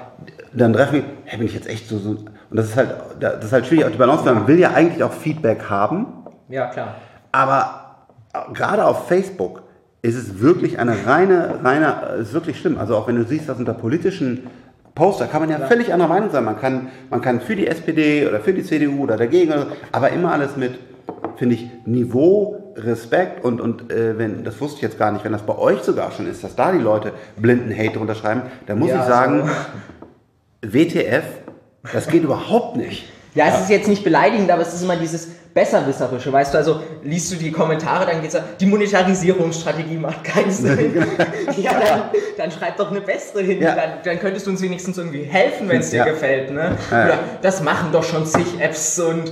[0.53, 2.09] dann treffen hey, bin ich jetzt echt so, so.
[2.09, 5.03] Und das ist halt, das ist halt schwierig, auch die Balance, man will ja eigentlich
[5.03, 6.07] auch Feedback haben.
[6.49, 6.95] Ja, klar.
[7.32, 8.07] Aber
[8.53, 9.63] gerade auf Facebook
[10.01, 12.78] ist es wirklich eine reine, reine, ist wirklich schlimm.
[12.78, 14.47] Also auch wenn du siehst, was unter politischen
[14.96, 16.46] Poster kann man ja, ja, völlig anderer Meinung sein.
[16.46, 19.54] Man kann, man kann für die SPD oder für die CDU oder dagegen,
[19.91, 20.80] aber immer alles mit,
[21.36, 25.34] finde ich, Niveau, Respekt und, und äh, wenn, das wusste ich jetzt gar nicht, wenn
[25.34, 28.89] das bei euch sogar schon ist, dass da die Leute blinden Hate unterschreiben, dann muss
[28.89, 29.50] ja, ich sagen,
[30.62, 30.74] so.
[30.74, 31.26] WTF,
[31.91, 33.12] das geht überhaupt nicht.
[33.36, 36.81] Ja, es ist jetzt nicht beleidigend, aber es ist immer dieses Besserwisserische, weißt du, also
[37.03, 40.93] liest du die Kommentare, dann geht es die Monetarisierungsstrategie macht keinen Sinn.
[41.57, 42.01] Ja, dann,
[42.38, 43.75] dann, schreib doch eine bessere hin, ja.
[43.75, 46.05] dann, dann, könntest du uns wenigstens irgendwie helfen, wenn es dir ja.
[46.05, 46.51] gefällt.
[46.51, 46.77] Ne?
[46.89, 49.31] Oder das machen doch schon zig Apps und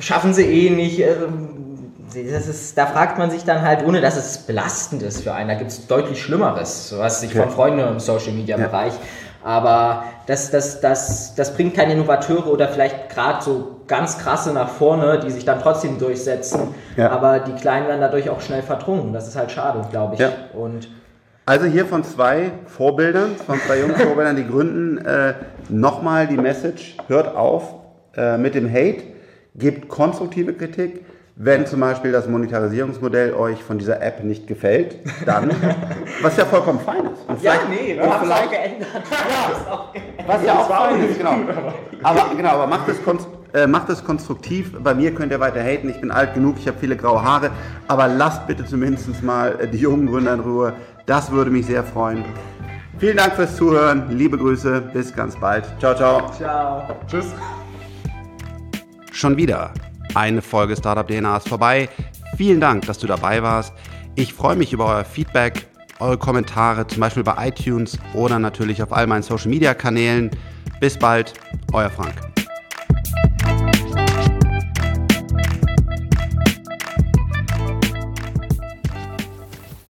[0.00, 1.00] schaffen sie eh nicht.
[1.00, 1.48] Ähm,
[2.32, 5.48] das ist, da fragt man sich dann halt, ohne dass es belastend ist für einen,
[5.48, 8.92] da gibt es deutlich Schlimmeres, was sich von Freunden im Social Media Bereich
[9.44, 14.70] aber das, das, das, das bringt keine Innovateure oder vielleicht gerade so ganz krasse nach
[14.70, 16.74] vorne, die sich dann trotzdem durchsetzen.
[16.96, 17.10] Ja.
[17.10, 19.12] Aber die Kleinen werden dadurch auch schnell verdrungen.
[19.12, 20.20] Das ist halt schade, glaube ich.
[20.20, 20.30] Ja.
[20.54, 20.88] Und
[21.44, 25.34] also hier von zwei Vorbildern, von zwei jungen Vorbildern, die gründen, äh,
[25.68, 27.74] nochmal die Message, hört auf
[28.16, 29.02] äh, mit dem Hate,
[29.54, 31.04] gebt konstruktive Kritik,
[31.36, 35.50] wenn zum Beispiel das Monetarisierungsmodell euch von dieser App nicht gefällt, dann,
[36.22, 37.28] was ja vollkommen fein ist.
[37.28, 38.88] Und ja, nee, wir haben es auch geändert.
[39.10, 41.36] Ja, was ja auch fein ist, genau.
[42.02, 42.98] Aber, genau, aber macht es,
[43.52, 44.80] äh, macht es konstruktiv.
[44.80, 45.88] Bei mir könnt ihr weiter haten.
[45.88, 47.50] Ich bin alt genug, ich habe viele graue Haare.
[47.88, 50.72] Aber lasst bitte zumindest mal äh, die jungen Gründer in Ruhe.
[51.06, 52.24] Das würde mich sehr freuen.
[52.98, 54.04] Vielen Dank fürs Zuhören.
[54.10, 54.82] Liebe Grüße.
[54.92, 55.64] Bis ganz bald.
[55.80, 56.30] Ciao, ciao.
[56.30, 56.86] Ciao.
[57.08, 57.26] Tschüss.
[59.10, 59.72] Schon wieder
[60.14, 61.88] eine Folge Startup DNA ist vorbei.
[62.36, 63.72] Vielen Dank, dass du dabei warst.
[64.16, 65.66] Ich freue mich über euer Feedback,
[65.98, 70.30] eure Kommentare, zum Beispiel bei iTunes oder natürlich auf all meinen Social Media Kanälen.
[70.80, 71.34] Bis bald,
[71.72, 72.33] euer Frank.